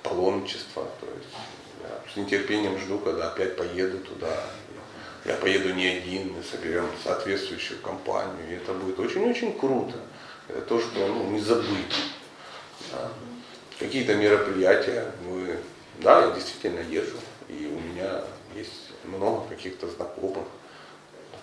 [0.04, 0.88] паломничествах.
[1.02, 1.30] То есть
[2.12, 4.40] с нетерпением жду, когда опять поеду туда.
[5.26, 8.36] Я поеду не один, мы соберем соответствующую компанию.
[8.50, 9.96] И это будет очень-очень круто.
[10.48, 11.96] Это то, что ну, не забыть.
[12.92, 13.10] Да.
[13.80, 15.58] Какие-то мероприятия, мы,
[16.00, 17.18] да, я действительно езжу,
[17.50, 18.24] и у меня
[18.56, 20.46] есть много каких-то знакомых,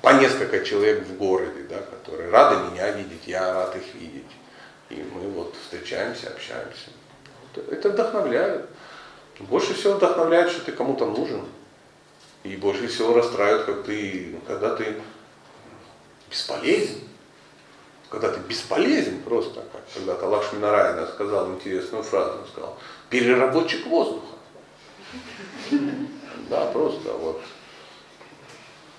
[0.01, 4.31] по несколько человек в городе, да, которые рады меня видеть, я рад их видеть.
[4.91, 6.91] И мы вот встречаемся, общаемся.
[7.71, 8.67] Это вдохновляет.
[9.41, 11.45] Больше всего вдохновляет, что ты кому-то нужен.
[12.45, 15.01] И больше всего расстраивает, как ты, когда ты
[16.31, 16.99] бесполезен.
[18.09, 22.79] Когда ты бесполезен просто, как когда-то Лакшми Нарайна сказал интересную фразу, он сказал,
[23.09, 24.27] переработчик воздуха.
[26.51, 27.41] Да, просто вот.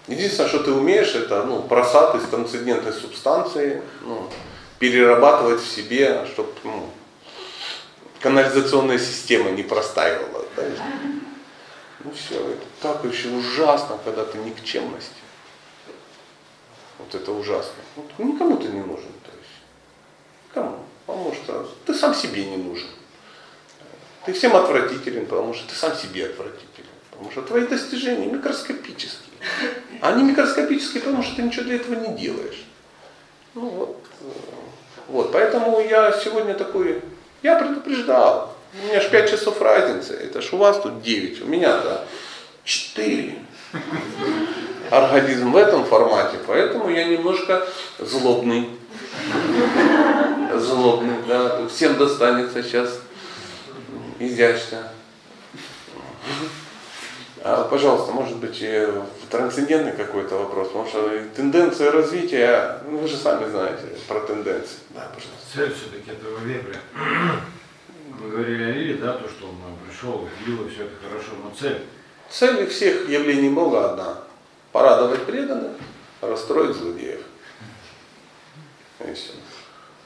[0.08, 4.28] Единственное, что ты умеешь, это ну, просад из трансцендентной субстанции, ну,
[4.80, 6.90] перерабатывать в себе, чтобы ну,
[8.24, 10.46] канализационная система не простаивала.
[10.56, 10.64] Да?
[12.04, 15.12] Ну все, это так еще ужасно, когда ты никчемность.
[17.00, 17.74] Вот это ужасно.
[17.96, 19.12] Вот никому ты не нужен.
[19.24, 20.54] То есть.
[20.54, 20.80] Кому?
[21.06, 22.88] Потому что ты сам себе не нужен.
[24.26, 26.88] Ты всем отвратителен, потому что ты сам себе отвратителен.
[27.12, 29.38] Потому что твои достижения микроскопические.
[30.02, 32.64] Они микроскопические, потому что ты ничего для этого не делаешь.
[33.54, 33.98] Ну вот.
[34.22, 34.26] Э,
[35.10, 35.32] вот.
[35.34, 37.02] Поэтому я сегодня такой,
[37.44, 38.56] я предупреждал.
[38.82, 40.14] У меня же 5 часов разницы.
[40.14, 42.06] Это ж у вас тут 9, у меня-то
[42.64, 43.36] 4.
[44.90, 47.68] Организм в этом формате, поэтому я немножко
[48.00, 48.70] злобный.
[50.56, 51.68] Злобный, да.
[51.68, 53.00] Всем достанется сейчас
[54.20, 54.90] изящно.
[57.44, 58.64] А, пожалуйста, может быть,
[59.30, 64.78] трансцендентный какой-то вопрос, потому что тенденция развития, ну, вы же сами знаете про тенденции.
[64.92, 65.43] Да, пожалуйста.
[65.54, 66.80] Цель все-таки этого вепря.
[68.20, 69.56] Вы говорили о Лиле, да, то, что он
[69.88, 71.86] пришел, Лила, все это хорошо, но цель.
[72.30, 74.18] Цель всех явлений Бога одна.
[74.72, 75.74] Порадовать преданных,
[76.22, 77.22] расстроить злодеев.
[79.02, 79.34] И все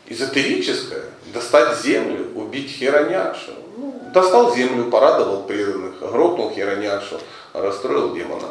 [0.07, 3.51] эзотерическое, достать землю, убить Херонякшу.
[3.77, 7.19] Ну, достал землю, порадовал преданных, грохнул Херонякшу,
[7.53, 8.47] расстроил демона.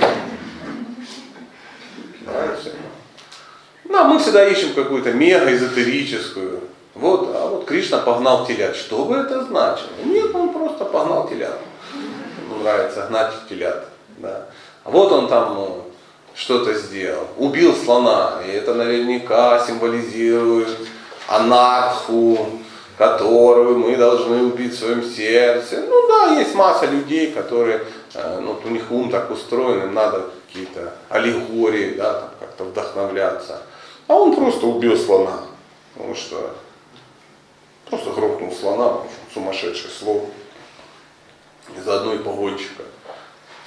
[2.26, 2.74] Дальше.
[3.90, 6.60] Ну, а мы всегда ищем какую-то мега-эзотерическую.
[6.94, 8.76] Вот, а вот Кришна погнал телят.
[8.76, 9.88] Что бы это значило?
[10.04, 11.58] Нет, он просто погнал телят.
[12.44, 13.88] Ему нравится гнать телят.
[14.18, 14.46] Да.
[14.84, 15.84] А вот он там ну,
[16.36, 20.68] что-то сделал, убил слона, и это наверняка символизирует
[21.26, 22.48] анарху,
[22.96, 25.82] которую мы должны убить в своем сердце.
[25.88, 27.82] Ну да, есть масса людей, которые,
[28.14, 33.62] э, ну, у них ум так устроен, им надо какие-то аллегории, да, там как-то вдохновляться.
[34.10, 35.44] А он просто убил слона,
[35.94, 36.56] потому что
[37.88, 39.02] просто грохнул слона,
[39.32, 40.22] сумасшедший слон
[41.78, 42.82] из одной погонщика.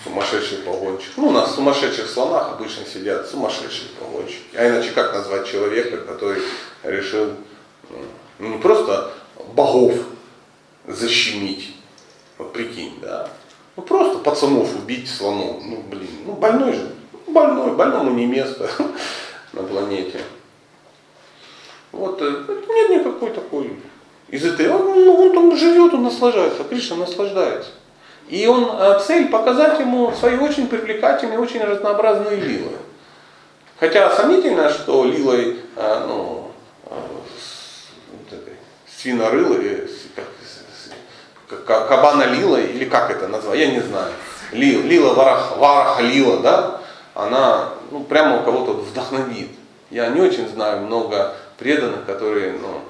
[0.04, 1.14] Сумасшедший погонщик.
[1.16, 4.54] Ну, на сумасшедших слонах обычно сидят сумасшедшие погонщики.
[4.54, 6.42] А иначе как назвать человека, который
[6.84, 7.36] решил
[8.38, 9.14] ну, не просто
[9.56, 9.94] богов
[10.86, 11.74] защемить,
[12.38, 13.30] вот прикинь, да,
[13.78, 16.94] ну просто пацанов убить слону, ну блин, ну больной же,
[17.28, 18.70] больной, больному не место
[19.54, 20.20] на планете.
[21.92, 23.80] Вот э, нет никакой такой
[24.32, 27.70] этой, он, он там живет, он наслаждается, Кришна наслаждается.
[28.28, 32.72] И он, э, цель показать ему свои очень привлекательные, очень разнообразные лилы.
[33.80, 36.52] Хотя сомнительно, что лилой, ну,
[39.04, 39.90] свинорылой,
[41.66, 44.12] кабана лила, или как это назвать, я не знаю.
[44.52, 46.82] Лила, лила варах, вараха лила, да,
[47.14, 49.52] она ну, прямо у кого-то вдохновит.
[49.90, 52.82] Я не очень знаю много преданных, которые ну,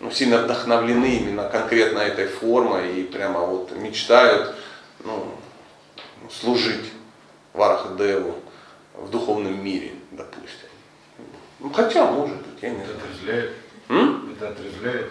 [0.00, 4.54] ну, сильно вдохновлены именно конкретно этой формой и прямо вот мечтают
[5.04, 5.26] ну,
[6.30, 6.92] служить
[7.54, 8.34] Варахадеву
[8.94, 10.68] в духовном мире, допустим.
[11.60, 12.90] Ну, хотя, может быть, я не знаю.
[12.90, 13.52] Это отрезвляет?
[13.88, 14.36] М?
[14.36, 15.10] Это отрезвляет?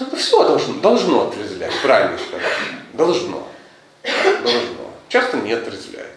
[0.00, 2.52] Это все должно, должно отрезвлять, правильно сказать.
[2.92, 3.46] Должно.
[4.42, 4.90] Должно.
[5.08, 6.13] Часто не отрезвляет.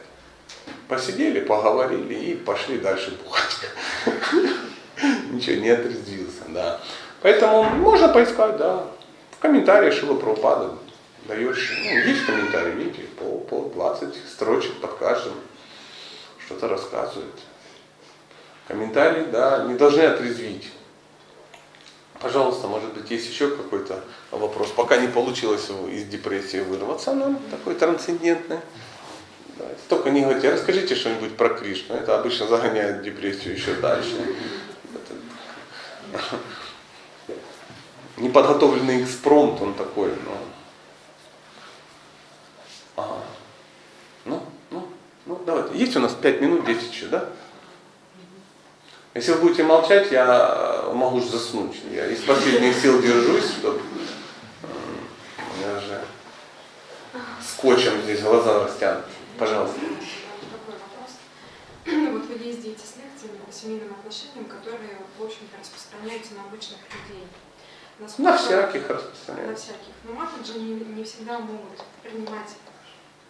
[0.88, 3.58] Посидели, поговорили и пошли дальше бухать.
[5.32, 6.80] Ничего, не отрезвился, да.
[7.22, 8.86] Поэтому можно поискать, да.
[9.32, 10.76] В комментариях Шила Прабхупада
[11.28, 15.34] даешь, ну, есть комментарии, видите, по, по 20 строчек под каждым
[16.46, 17.34] что-то рассказывает.
[18.68, 20.72] Комментарии, да, не должны отрезвить.
[22.20, 24.70] Пожалуйста, может быть, есть еще какой-то вопрос.
[24.70, 28.60] Пока не получилось из депрессии вырваться нам, такой трансцендентный.
[29.88, 31.96] Только не говорите, расскажите что-нибудь про Кришну.
[31.96, 34.16] Это обычно загоняет депрессию еще дальше.
[38.18, 40.12] неподготовленный экспромт, он такой,
[42.96, 43.24] ага.
[44.26, 44.88] ну, ну,
[45.26, 47.30] ну, давайте, есть у нас 5 минут, 10 еще, да?
[49.14, 51.78] Если вы будете молчать, я могу заснуть.
[51.92, 53.82] Я из последних сил держусь, чтобы
[55.62, 56.02] я же
[57.42, 59.06] скотчем здесь глаза растянут.
[59.38, 59.80] Пожалуйста.
[61.88, 67.24] Вот вы ездите с лекциями по семейным отношениям, которые, в общем-то, распространяются на обычных людей.
[68.00, 69.64] насколько- На всяких На распространяется.
[69.64, 69.94] всяких.
[70.04, 72.56] Но матаджи не, не всегда могут принимать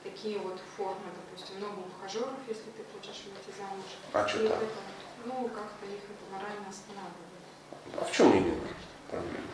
[0.04, 3.86] такие вот формы, допустим, много ухажеров, если ты хочешь выйти замуж.
[4.14, 4.58] А что так?
[4.58, 4.66] это
[5.26, 8.02] ну, как-то их это морально останавливает.
[8.02, 8.68] А в чем именно
[9.10, 9.46] проблема?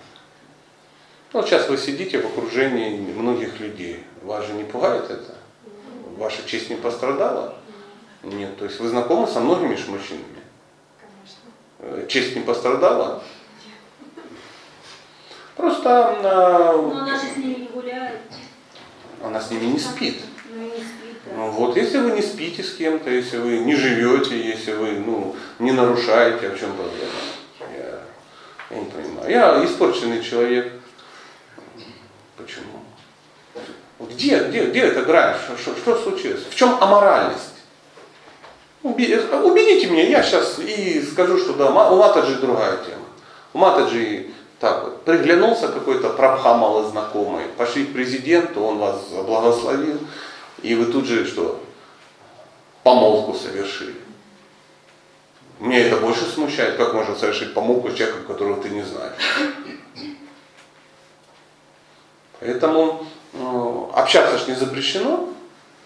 [1.33, 4.05] Ну, вот сейчас вы сидите в окружении многих людей.
[4.21, 5.35] Вас же не пугает это?
[6.17, 7.55] Ваша честь не пострадала?
[8.21, 8.57] Нет.
[8.57, 10.41] То есть вы знакомы со многими ж мужчинами?
[10.99, 11.49] Конечно.
[11.79, 13.21] Э, Честь не пострадала?
[15.55, 15.89] Просто
[16.23, 18.21] а, Но она же с ними не гуляет.
[19.23, 20.21] она с ними не спит.
[20.49, 21.31] Ну не спит, да.
[21.35, 25.35] Ну вот, если вы не спите с кем-то, если вы не живете, если вы ну,
[25.59, 27.11] не нарушаете, а в чем проблема?
[27.77, 27.99] Я,
[28.71, 29.29] я не понимаю.
[29.29, 30.71] Я испорченный человек.
[32.35, 32.79] Почему?
[33.99, 35.35] Вот Где, где, где эта грань?
[35.43, 36.43] Что, что, что случилось?
[36.49, 37.53] В чем аморальность?
[38.83, 43.05] Убедите меня, я сейчас и скажу, что да, у Матаджи другая тема.
[43.53, 49.99] У Матаджи так вот, приглянулся какой-то прабха малознакомый, пошли к президенту, он вас благословил,
[50.61, 51.61] и вы тут же что?
[52.83, 53.95] Помолвку совершили.
[55.59, 59.13] Мне это больше смущает, как можно совершить помолвку с человеком, которого ты не знаешь.
[62.39, 63.05] Поэтому
[63.93, 65.29] общаться ж не запрещено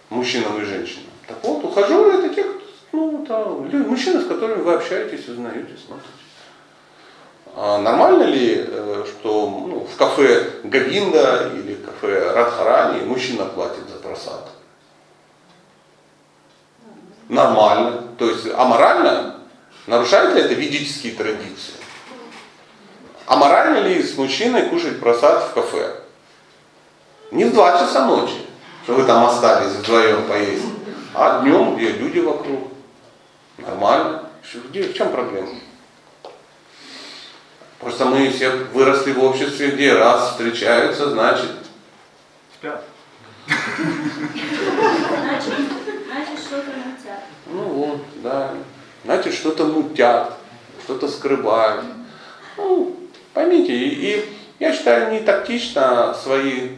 [0.09, 1.05] мужчинам и женщинам.
[1.27, 2.45] Так вот, ухажеры это те,
[2.91, 3.33] ну, это
[3.71, 6.13] лю- мужчины, с которыми вы общаетесь, узнаете, смотрите.
[7.55, 13.95] А нормально ли, э, что ну, в кафе Гавинда или кафе Радхарани мужчина платит за
[13.95, 14.49] просад?
[17.29, 18.03] Нормально.
[18.17, 19.39] То есть аморально?
[19.87, 21.73] Нарушает ли это ведические традиции?
[23.25, 25.95] Аморально ли с мужчиной кушать просад в кафе?
[27.31, 28.35] Не в 2 часа ночи,
[28.83, 30.65] что вы там остались вдвоем поесть,
[31.13, 32.69] а днем, где люди вокруг.
[33.57, 34.23] Нормально.
[34.69, 35.49] Где, в чем проблема?
[37.79, 41.51] Просто мы все выросли в обществе, где раз встречаются, значит,
[42.57, 42.83] Спят.
[43.45, 45.53] Значит,
[46.07, 47.23] значит что-то мутят.
[47.45, 48.53] ну вот, да,
[49.05, 50.33] значит что-то мутят,
[50.83, 51.85] что-то скрывают.
[52.57, 52.95] Ну,
[53.33, 56.77] поймите, и, и я считаю не тактично свои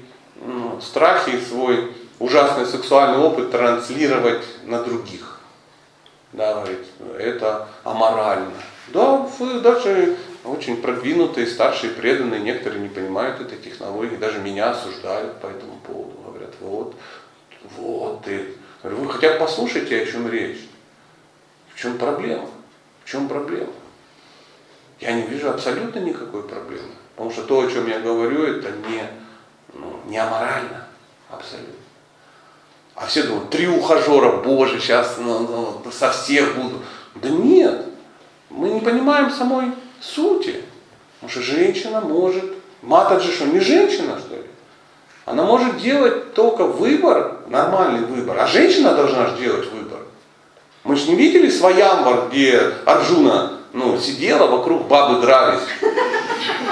[0.81, 5.39] страхи, и свой ужасный сексуальный опыт транслировать на других.
[6.33, 6.85] Да, говорит,
[7.17, 8.51] это аморально.
[8.89, 9.27] Да,
[9.63, 15.79] даже очень продвинутые, старшие, преданные, некоторые не понимают этой технологии, даже меня осуждают по этому
[15.85, 16.17] поводу.
[16.25, 16.95] Говорят, вот,
[17.77, 18.55] вот ты.
[18.83, 20.59] Вы хотя бы послушайте, о чем речь.
[21.73, 22.47] В чем проблема?
[23.03, 23.73] В чем проблема?
[24.99, 26.89] Я не вижу абсолютно никакой проблемы.
[27.15, 29.03] Потому что то, о чем я говорю, это не,
[29.73, 30.85] ну, не аморально.
[31.29, 31.73] Абсолютно.
[32.95, 35.39] А все думают, три ухажера, боже, сейчас ну,
[35.83, 36.81] ну, со всех буду.
[37.15, 37.85] Да нет,
[38.49, 40.63] мы не понимаем самой сути.
[41.15, 42.45] Потому что женщина может,
[42.81, 44.43] Матаджи что, не женщина, что ли?
[45.25, 48.39] Она может делать только выбор, нормальный выбор.
[48.39, 49.99] А женщина должна же делать выбор.
[50.83, 55.61] Мы же не видели Своямбар, где Арджуна ну, сидела, вокруг бабы дрались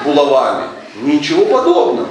[0.03, 0.67] булавами.
[1.01, 2.07] Ничего подобного.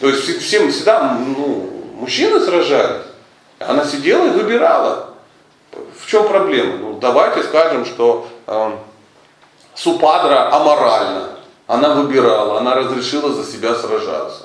[0.00, 3.02] То есть все- всем всегда ну, мужчины сражались.
[3.58, 5.10] Она сидела и выбирала.
[6.00, 6.76] В чем проблема?
[6.76, 8.72] Ну, давайте скажем, что э,
[9.74, 11.30] Супадра аморальна.
[11.66, 14.44] Она выбирала, она разрешила за себя сражаться.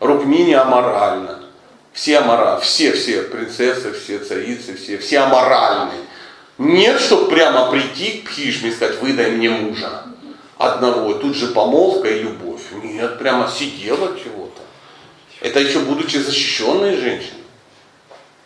[0.00, 1.40] Рукмини аморальна.
[1.92, 5.92] Все аморальны, все, все принцессы, все царицы, все, все аморальны.
[6.58, 10.04] Нет, чтобы прямо прийти к Пхишме и сказать, выдай мне мужа
[10.56, 12.62] одного, тут же помолвка и любовь.
[12.82, 14.41] Нет, прямо сидела чего-то.
[15.42, 17.42] Это еще будучи защищенной женщиной.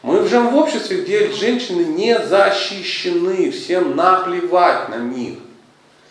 [0.01, 5.39] Мы живем в обществе, где женщины не защищены, всем наплевать на них.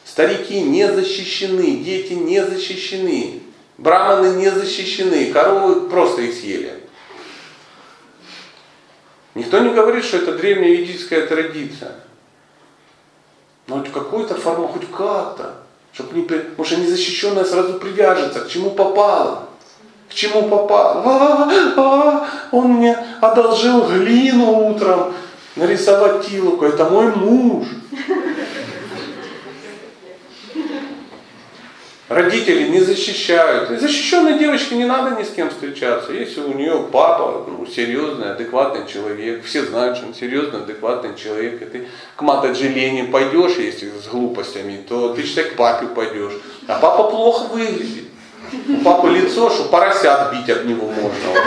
[0.03, 3.41] Старики не защищены, дети не защищены,
[3.79, 6.73] браманы не защищены, коровы просто их съели.
[9.33, 11.95] Никто не говорит, что это древняя ведическая традиция.
[13.65, 15.55] Но хоть какой-то форма, хоть как-то.
[15.93, 19.49] Чтобы не, потому что незащищенная сразу привяжется, к чему попало.
[20.09, 21.03] К чему попало.
[21.05, 25.13] А, а, он мне одолжил глину утром
[25.55, 26.65] нарисовать тилуку.
[26.65, 27.67] Это мой муж.
[32.07, 33.71] Родители не защищают.
[33.71, 36.13] И Защищенной девочке не надо ни с кем встречаться.
[36.13, 41.63] Если у нее папа ну, серьезный, адекватный человек, все знают, что он серьезный, адекватный человек,
[41.63, 46.33] и ты к Матаджи Лене пойдешь, если с глупостями, то ты считай к папе пойдешь.
[46.67, 48.05] А папа плохо выглядит.
[48.69, 51.41] У папы лицо, что поросят бить от него можно.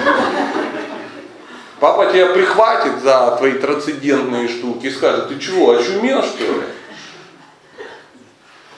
[1.80, 6.62] Папа тебя прихватит за твои трансцендентные штуки и скажет, ты чего, очумел что ли?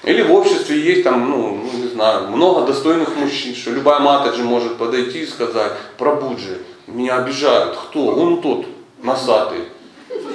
[0.02, 4.42] Или в обществе есть там, ну, ну, не знаю, много достойных мужчин, что любая матаджи
[4.42, 7.76] может подойти и сказать, Прабуджи, меня обижают.
[7.76, 8.06] Кто?
[8.06, 8.66] Он тот,
[9.02, 9.64] носатый.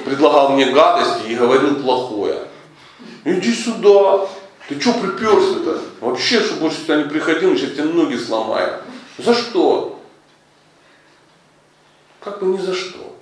[0.04, 2.38] Предлагал мне гадости и говорил плохое.
[3.24, 4.26] Иди сюда.
[4.68, 5.80] Ты что приперся-то?
[6.00, 8.80] Вообще, что больше сюда не приходил, сейчас тебе ноги сломаю.
[9.18, 10.02] За что?
[12.20, 13.16] Как бы ни за что.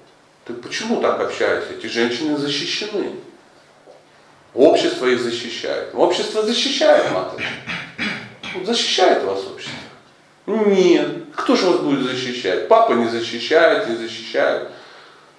[0.47, 1.75] Ты почему так общаешься?
[1.75, 3.13] Эти женщины защищены.
[4.55, 5.95] Общество их защищает.
[5.95, 7.47] Общество защищает матери.
[8.65, 9.79] Защищает вас общество.
[10.47, 11.25] Нет.
[11.35, 12.69] Кто же вас будет защищать?
[12.69, 14.71] Папа не защищает, не защищает.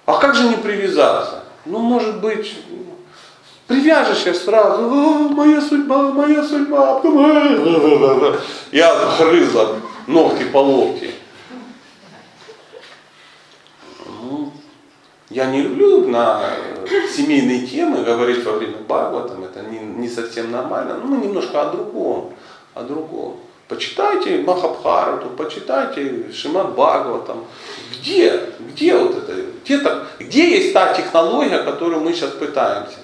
[0.04, 1.44] А как же не привязаться?
[1.64, 2.54] Ну, может быть,
[3.66, 4.88] привяжешься сразу,
[5.30, 7.02] моя судьба, моя судьба.
[8.72, 11.10] Я грызла ногти по локти.
[14.06, 14.52] Ну,
[15.30, 16.50] я не люблю на
[17.12, 21.00] семейные темы говорить во время Бхагаватам, это не, не совсем нормально.
[21.04, 22.32] Ну, немножко о другом,
[22.74, 23.36] о другом.
[23.68, 27.44] Почитайте Махабхарату, почитайте Шимат Бхагаватам.
[27.90, 32.98] Где, где вот это, где, так, где есть та технология, которую мы сейчас пытаемся?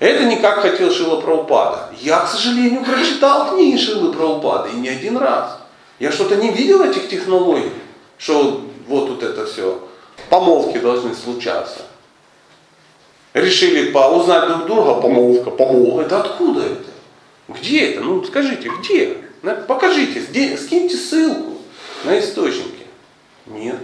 [0.00, 1.90] Это не как хотел Шила Праупада.
[2.00, 5.58] Я, к сожалению, прочитал книги Шилы Праупады и не один раз.
[5.98, 7.70] Я что-то не видел этих технологий,
[8.16, 9.78] что вот тут это все,
[10.30, 11.82] помолвки должны случаться.
[13.34, 16.06] Решили по, узнать друг друга, помолвка, помолвка.
[16.06, 16.90] Это откуда это?
[17.48, 18.00] Где это?
[18.00, 19.18] Ну скажите, где?
[19.68, 20.22] Покажите,
[20.56, 21.58] скиньте ссылку
[22.04, 22.86] на источники.
[23.44, 23.80] Нет.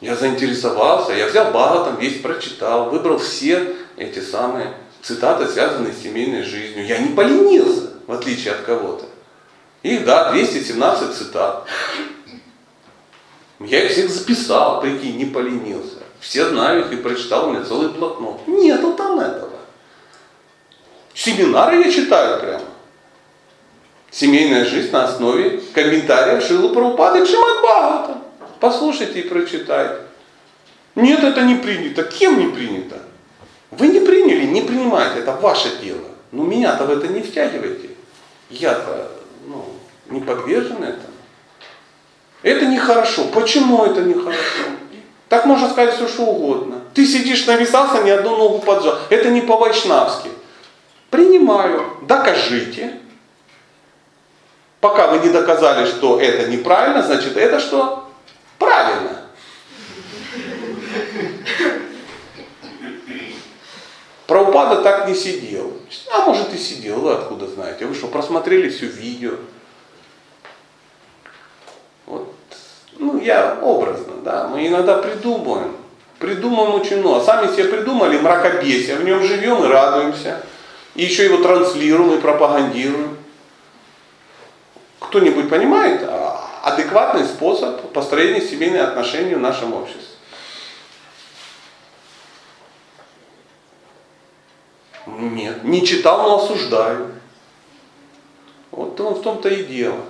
[0.00, 6.42] Я заинтересовался, я взял Бхагаватам, весь прочитал, выбрал все эти самые цитаты, связанные с семейной
[6.42, 6.86] жизнью.
[6.86, 9.06] Я не поленился, в отличие от кого-то.
[9.82, 11.66] Их, да, 217 цитат.
[13.60, 15.98] Я их всех записал, прикинь, не поленился.
[16.20, 18.46] Все знают их и прочитал у меня целый блокнот.
[18.46, 19.50] Нету там этого.
[21.14, 22.64] Семинары я читаю прямо.
[24.10, 28.22] Семейная жизнь на основе комментариев Шилы Прабхупады к Шимат Бхагаватам.
[28.60, 30.00] Послушайте и прочитайте.
[30.94, 32.02] Нет, это не принято.
[32.02, 32.96] Кем не принято?
[33.70, 36.08] Вы не приняли, не принимайте, это ваше дело.
[36.32, 37.90] Но меня-то в это не втягивайте.
[38.50, 39.10] Я-то
[39.46, 39.64] ну,
[40.08, 41.14] не подвержен этому.
[42.42, 43.24] Это нехорошо.
[43.32, 44.64] Почему это нехорошо?
[45.28, 46.80] Так можно сказать все, что угодно.
[46.94, 48.98] Ты сидишь, нависался, ни одну ногу поджал.
[49.10, 50.30] Это не по-вайшнавски.
[51.10, 51.84] Принимаю.
[52.02, 53.00] Докажите.
[54.80, 58.08] Пока вы не доказали, что это неправильно, значит это что?
[58.58, 59.15] Правильно.
[64.56, 65.70] Праупада так не сидел.
[66.10, 67.84] А может и сидел, вы откуда знаете?
[67.84, 69.32] Вы что, просмотрели все видео?
[72.06, 72.32] Вот,
[72.98, 75.76] ну я образно, да, мы иногда придумываем.
[76.18, 77.22] Придумываем очень много.
[77.22, 80.40] Сами себе придумали мракобесие, в нем живем и радуемся.
[80.94, 83.18] И еще его транслируем и пропагандируем.
[85.00, 90.15] Кто-нибудь понимает а, адекватный способ построения семейных отношений в нашем обществе?
[95.06, 97.12] Нет, не читал, но осуждаю.
[98.72, 100.00] Вот в том-то и дело.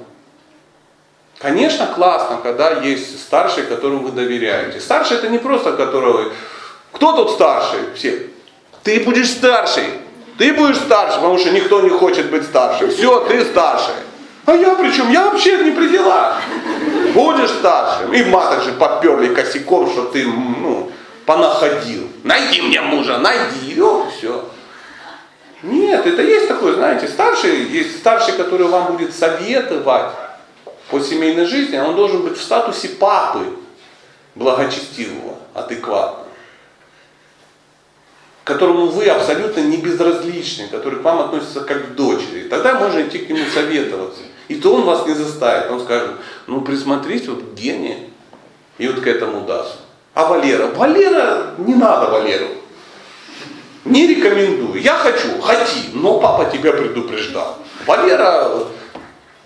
[1.38, 4.80] Конечно, классно, когда есть старший, которому вы доверяете.
[4.80, 6.32] Старший это не просто которого...
[6.92, 7.80] Кто тут старший?
[7.94, 8.30] Все.
[8.82, 9.84] Ты будешь старший.
[10.38, 12.90] Ты будешь старший, потому что никто не хочет быть старшим.
[12.90, 13.94] Все, ты старший.
[14.46, 15.10] А я причем?
[15.10, 16.40] Я вообще не при делах.
[17.12, 18.14] Будешь старшим.
[18.14, 20.90] И маток же подперли косяком, что ты ну,
[21.26, 22.08] понаходил.
[22.24, 23.72] Найди мне мужа, найди.
[23.72, 24.44] И вот все.
[25.62, 30.12] Нет, это есть такой, знаете, старший, есть старший, который вам будет советовать
[30.90, 33.46] по семейной жизни, он должен быть в статусе папы
[34.34, 36.26] благочестивого, адекватного,
[38.44, 42.48] которому вы абсолютно не безразличны, который к вам относится как к дочери.
[42.48, 44.20] Тогда можно идти к нему советоваться.
[44.48, 45.70] И то он вас не заставит.
[45.70, 46.12] Он скажет,
[46.46, 47.60] ну присмотрись вот к
[48.78, 49.78] и вот к этому Дасу.
[50.14, 50.68] А Валера?
[50.68, 52.48] Валера, не надо Валеру.
[53.86, 54.82] Не рекомендую.
[54.82, 57.58] Я хочу, хоти, но папа тебя предупреждал.
[57.86, 58.50] Валера,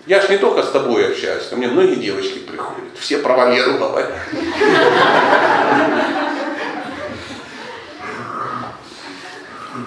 [0.07, 2.97] я ж не только с тобой общаюсь, ко мне многие девочки приходят.
[2.99, 4.11] Все про Валеру говорят.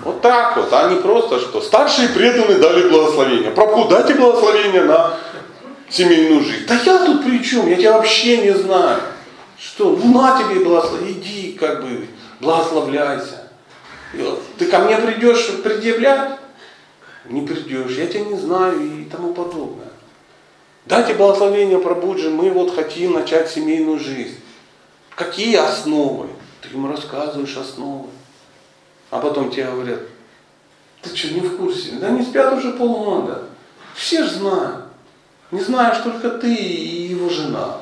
[0.03, 1.61] Вот так вот, а не просто что.
[1.61, 3.51] Старшие преданные дали благословение.
[3.51, 5.15] Прабху, дайте благословение на
[5.89, 6.67] семейную жизнь.
[6.67, 7.69] Да я тут при чем?
[7.69, 9.01] Я тебя вообще не знаю.
[9.59, 12.07] Что, ну на тебе благословение, иди как бы
[12.41, 13.44] благословляйся.
[14.59, 16.39] Ты ко мне придешь предъявлять?
[17.27, 19.89] Не придешь, я тебя не знаю и тому подобное.
[20.87, 24.39] Дайте благословение Прабуджи, мы вот хотим начать семейную жизнь.
[25.15, 26.29] Какие основы?
[26.61, 28.09] Ты ему рассказываешь основы.
[29.11, 30.01] А потом тебе говорят,
[31.01, 31.93] Ты что, не в курсе?
[31.93, 33.45] Да не спят уже полгода.
[33.95, 34.85] Все же знают.
[35.51, 37.79] Не знаешь только ты и его жена.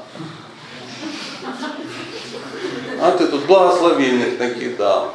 [3.00, 5.14] А ты тут благословенных накидал.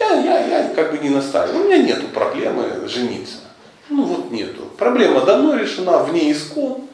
[0.00, 1.60] Я, я, я как бы не настаиваю.
[1.60, 3.36] У меня нету проблемы жениться.
[3.90, 4.62] Ну вот нету.
[4.78, 6.88] Проблема давно решена, вне искон.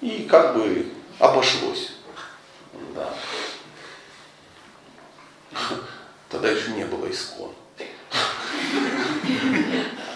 [0.00, 0.86] И как бы
[1.18, 1.92] обошлось.
[2.94, 3.10] Да.
[6.30, 7.50] Тогда еще не было искон.
[7.80, 7.84] А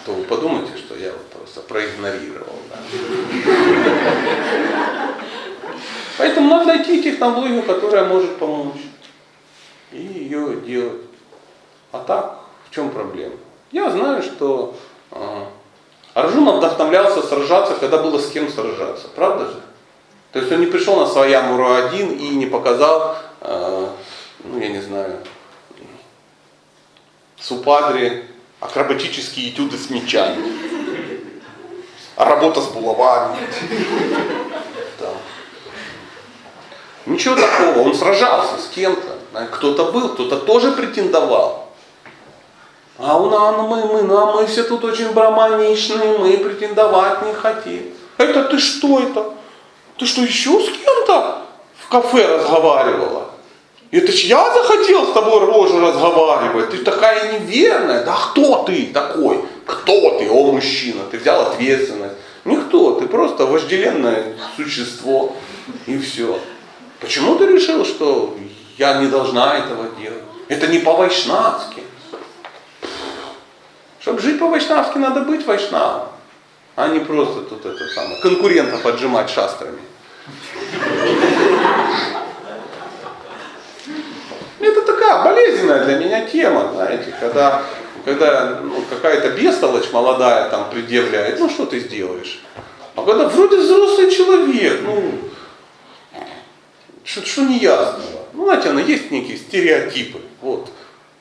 [0.05, 2.57] то вы подумайте, что я вот просто проигнорировал.
[2.69, 2.77] Да.
[6.17, 8.81] Поэтому надо найти технологию, которая может помочь.
[9.91, 11.12] И ее делать.
[11.93, 13.35] А так, в чем проблема?
[13.71, 14.75] Я знаю, что
[15.11, 15.45] э,
[16.15, 19.07] Арджуна вдохновлялся сражаться, когда было с кем сражаться.
[19.15, 19.61] Правда же?
[20.31, 23.87] То есть он не пришел на своя Муру один и не показал, э,
[24.43, 25.19] ну я не знаю,
[27.39, 28.25] Супадре
[28.59, 30.43] акробатические этюды с мечами.
[32.15, 33.37] А работа с булавами.
[34.99, 35.09] Да.
[37.05, 39.19] Ничего такого, он сражался с кем-то.
[39.51, 41.62] Кто-то был, кто-то тоже претендовал.
[42.97, 47.91] А у нас мы, мы, а мы все тут очень браманичные, мы претендовать не хотим.
[48.17, 49.33] Это ты что это?
[49.97, 51.43] Ты что, еще с кем-то
[51.79, 53.29] в кафе разговаривала?
[53.89, 56.71] Это ж я захотел с тобой рожу разговаривать.
[56.71, 58.03] Ты такая неверная.
[58.03, 59.39] Да кто ты такой?
[59.65, 61.03] Кто ты, о мужчина?
[61.11, 62.15] Ты взял ответственность.
[62.43, 65.35] Никто, ты просто вожделенное существо.
[65.85, 66.39] И все.
[66.99, 68.35] Почему ты решил, что
[68.77, 70.23] я не должна этого делать?
[70.47, 71.83] Это не по-вайшнавски.
[74.03, 76.09] Чтобы жить по-вайшнавски, надо быть вайшнавом.
[76.75, 79.79] А не просто тут это самое, конкурентов отжимать шастрами.
[84.59, 87.63] Это такая болезненная для меня тема, знаете, когда,
[88.03, 92.41] когда ну, какая-то бестолочь молодая там предъявляет, ну что ты сделаешь?
[92.95, 95.13] А когда вроде взрослый человек, ну,
[97.05, 98.25] что, что неясного.
[98.33, 100.19] Ну, знаете, есть некие стереотипы.
[100.41, 100.69] Вот.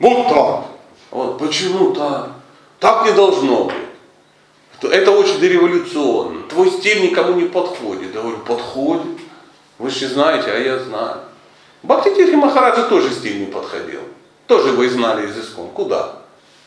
[0.00, 0.64] Вот так.
[1.12, 1.38] Вот.
[1.38, 2.41] Почему так?
[2.82, 4.92] Так не должно быть.
[4.92, 6.42] Это очень дореволюционно.
[6.48, 8.12] Твой стиль никому не подходит.
[8.12, 9.20] Я говорю, подходит.
[9.78, 11.20] Вы же знаете, а я знаю.
[11.84, 14.00] Бхактитирхи Махараджа тоже стиль не подходил.
[14.48, 15.68] Тоже его изгнали из искон.
[15.68, 16.16] Куда?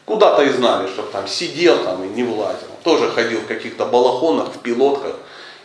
[0.06, 2.70] Куда-то изгнали, чтобы там сидел там и не влазил.
[2.86, 5.18] Тоже ходил в каких-то балахонах, в пилотках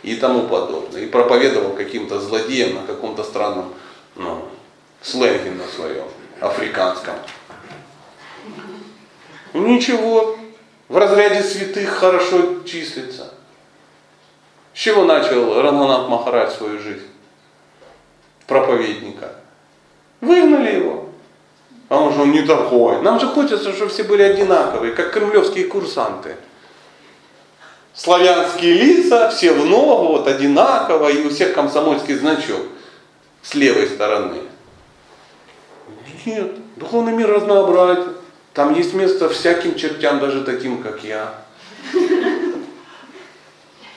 [0.02, 1.02] и тому подобное.
[1.02, 3.72] И проповедовал каким-то злодеям на каком-то странном
[4.16, 4.46] ну,
[5.00, 6.06] сленге на своем,
[6.40, 7.14] африканском.
[9.52, 10.36] Ничего,
[10.90, 13.32] в разряде святых хорошо числится.
[14.74, 17.06] С чего начал Ранганат Махарадж свою жизнь?
[18.48, 19.34] Проповедника.
[20.20, 21.06] Выгнали его.
[21.88, 23.00] А он же он не такой.
[23.02, 26.36] Нам же хочется, чтобы все были одинаковые, как кремлевские курсанты.
[27.94, 32.62] Славянские лица, все в ногу, вот одинаково, и у всех комсомольский значок
[33.42, 34.38] с левой стороны.
[36.26, 38.19] Нет, духовный мир разнообразен.
[38.54, 41.34] Там есть место всяким чертям, даже таким, как я.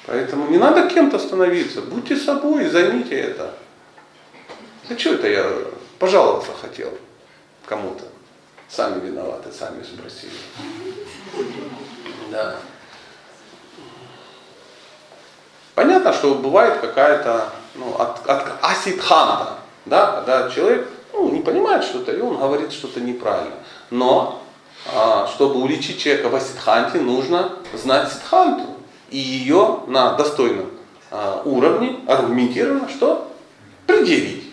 [0.06, 1.82] Поэтому не надо кем-то становиться.
[1.82, 3.54] Будьте собой, займите это.
[4.90, 5.50] А что это я
[5.98, 6.90] пожаловаться хотел
[7.66, 8.04] кому-то?
[8.70, 10.34] Сами виноваты, сами спросили.
[12.32, 12.58] Да.
[15.76, 22.12] Понятно, что бывает какая-то ну, от, от асидханта, да, когда человек ну, не понимает что-то,
[22.12, 23.56] и он говорит что-то неправильно.
[23.90, 24.43] Но
[25.34, 28.66] чтобы уличить человека в асидханте, нужно знать сидханту
[29.10, 30.72] и ее на достойном
[31.12, 33.32] а, уровне аргументированно что?
[33.86, 34.52] Предъявить.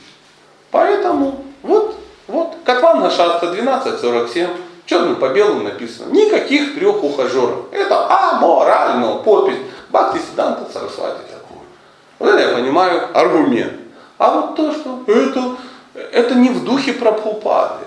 [0.70, 1.97] Поэтому вот,
[2.28, 4.48] вот, Катванга Шаста 12.47,
[4.85, 7.73] черным по белому написано, никаких трех ухажеров.
[7.73, 9.57] Это аморально, подпись.
[9.90, 11.59] Бхакти Сиданта Сарасвати такой.
[12.19, 13.73] Вот это я понимаю аргумент.
[14.19, 15.57] А вот то, что это,
[16.12, 17.85] это не в духе Прабхупады.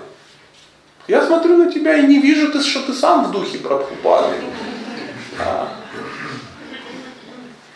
[1.06, 4.36] Я смотрю на тебя и не вижу, ты, что ты сам в духе Прабхупады.
[5.38, 5.68] А.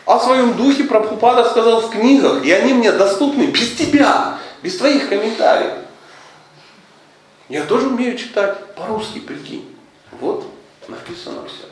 [0.06, 5.10] О своем духе Прабхупада сказал в книгах, и они мне доступны без тебя, без твоих
[5.10, 5.74] комментариев.
[7.50, 9.74] Я тоже умею читать по-русски, прикинь.
[10.20, 10.46] Вот,
[10.86, 11.66] написано все.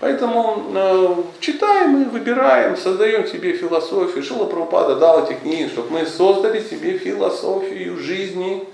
[0.00, 4.22] Поэтому э, читаем и выбираем, создаем себе философию.
[4.22, 8.66] Шила Прабхупада дал эти книги, чтобы мы создали себе философию жизни.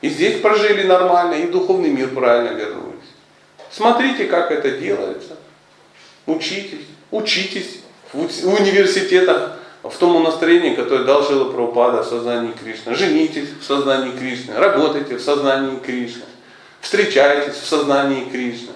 [0.00, 2.94] И здесь прожили нормально, и в духовный мир правильно вернулись.
[3.70, 5.36] Смотрите, как это делается.
[6.26, 7.80] Учитесь, учитесь
[8.12, 8.18] в
[8.54, 12.94] университетах, в том настроении, которое дал Шила Прабхупада в сознании Кришны.
[12.94, 16.24] Женитесь в сознании Кришны, работайте в сознании Кришны.
[16.80, 18.72] встречаетесь в сознании Кришны.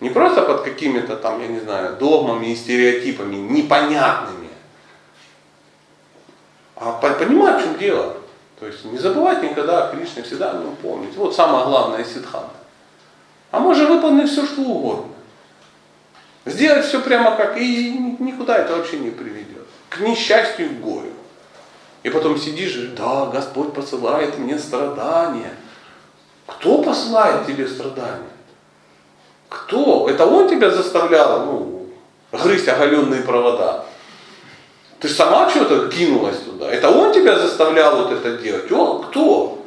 [0.00, 4.48] Не просто под какими-то там, я не знаю, догмами и стереотипами непонятными,
[6.76, 8.15] а по- понимать, в чем дело.
[8.58, 11.14] То есть не забывать никогда о Кришне, всегда о нем помнить.
[11.16, 12.50] Вот самое главное сидханта.
[13.50, 15.12] А можно выполнить все, что угодно.
[16.46, 19.66] Сделать все прямо как, и никуда это вообще не приведет.
[19.90, 21.12] К несчастью и к горю.
[22.02, 25.54] И потом сидишь и, да, Господь посылает мне страдания.
[26.46, 28.30] Кто посылает тебе страдания?
[29.48, 30.08] Кто?
[30.08, 31.86] Это Он тебя заставлял, ну,
[32.32, 33.84] грызть оголенные провода.
[35.00, 36.70] Ты сама что-то кинулась туда.
[36.70, 38.70] Это Он тебя заставлял вот это делать.
[38.72, 39.62] Он кто?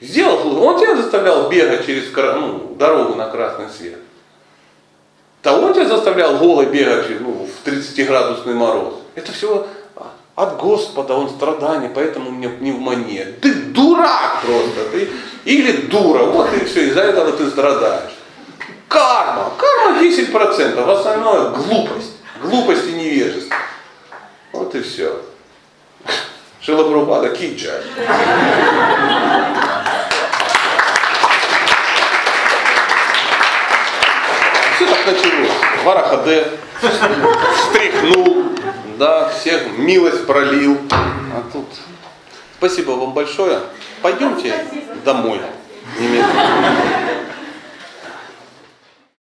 [0.00, 3.98] Сделал, Он тебя заставлял бегать через ну, дорогу на красный свет.
[5.42, 8.94] Да он тебя заставлял голый бегать ну, в 30-градусный мороз.
[9.14, 9.66] Это все
[10.34, 13.34] от Господа, он страдание, поэтому у меня пневмония.
[13.40, 15.08] Ты дурак просто, ты
[15.44, 18.12] или дура, вот и все, из-за этого ты страдаешь.
[18.88, 23.56] Карма, карма 10%, в остальное глупость, глупость и невежество.
[24.54, 25.20] Вот и все.
[26.60, 27.82] Шилапрабхада киджай.
[34.76, 35.50] Все так началось.
[35.84, 36.46] Варахаде
[36.78, 38.44] встряхнул,
[38.96, 40.78] да, всех милость пролил.
[40.92, 41.66] А тут
[42.56, 43.58] спасибо вам большое.
[44.02, 44.54] Пойдемте
[45.04, 45.40] домой
[45.98, 47.13] немедленно.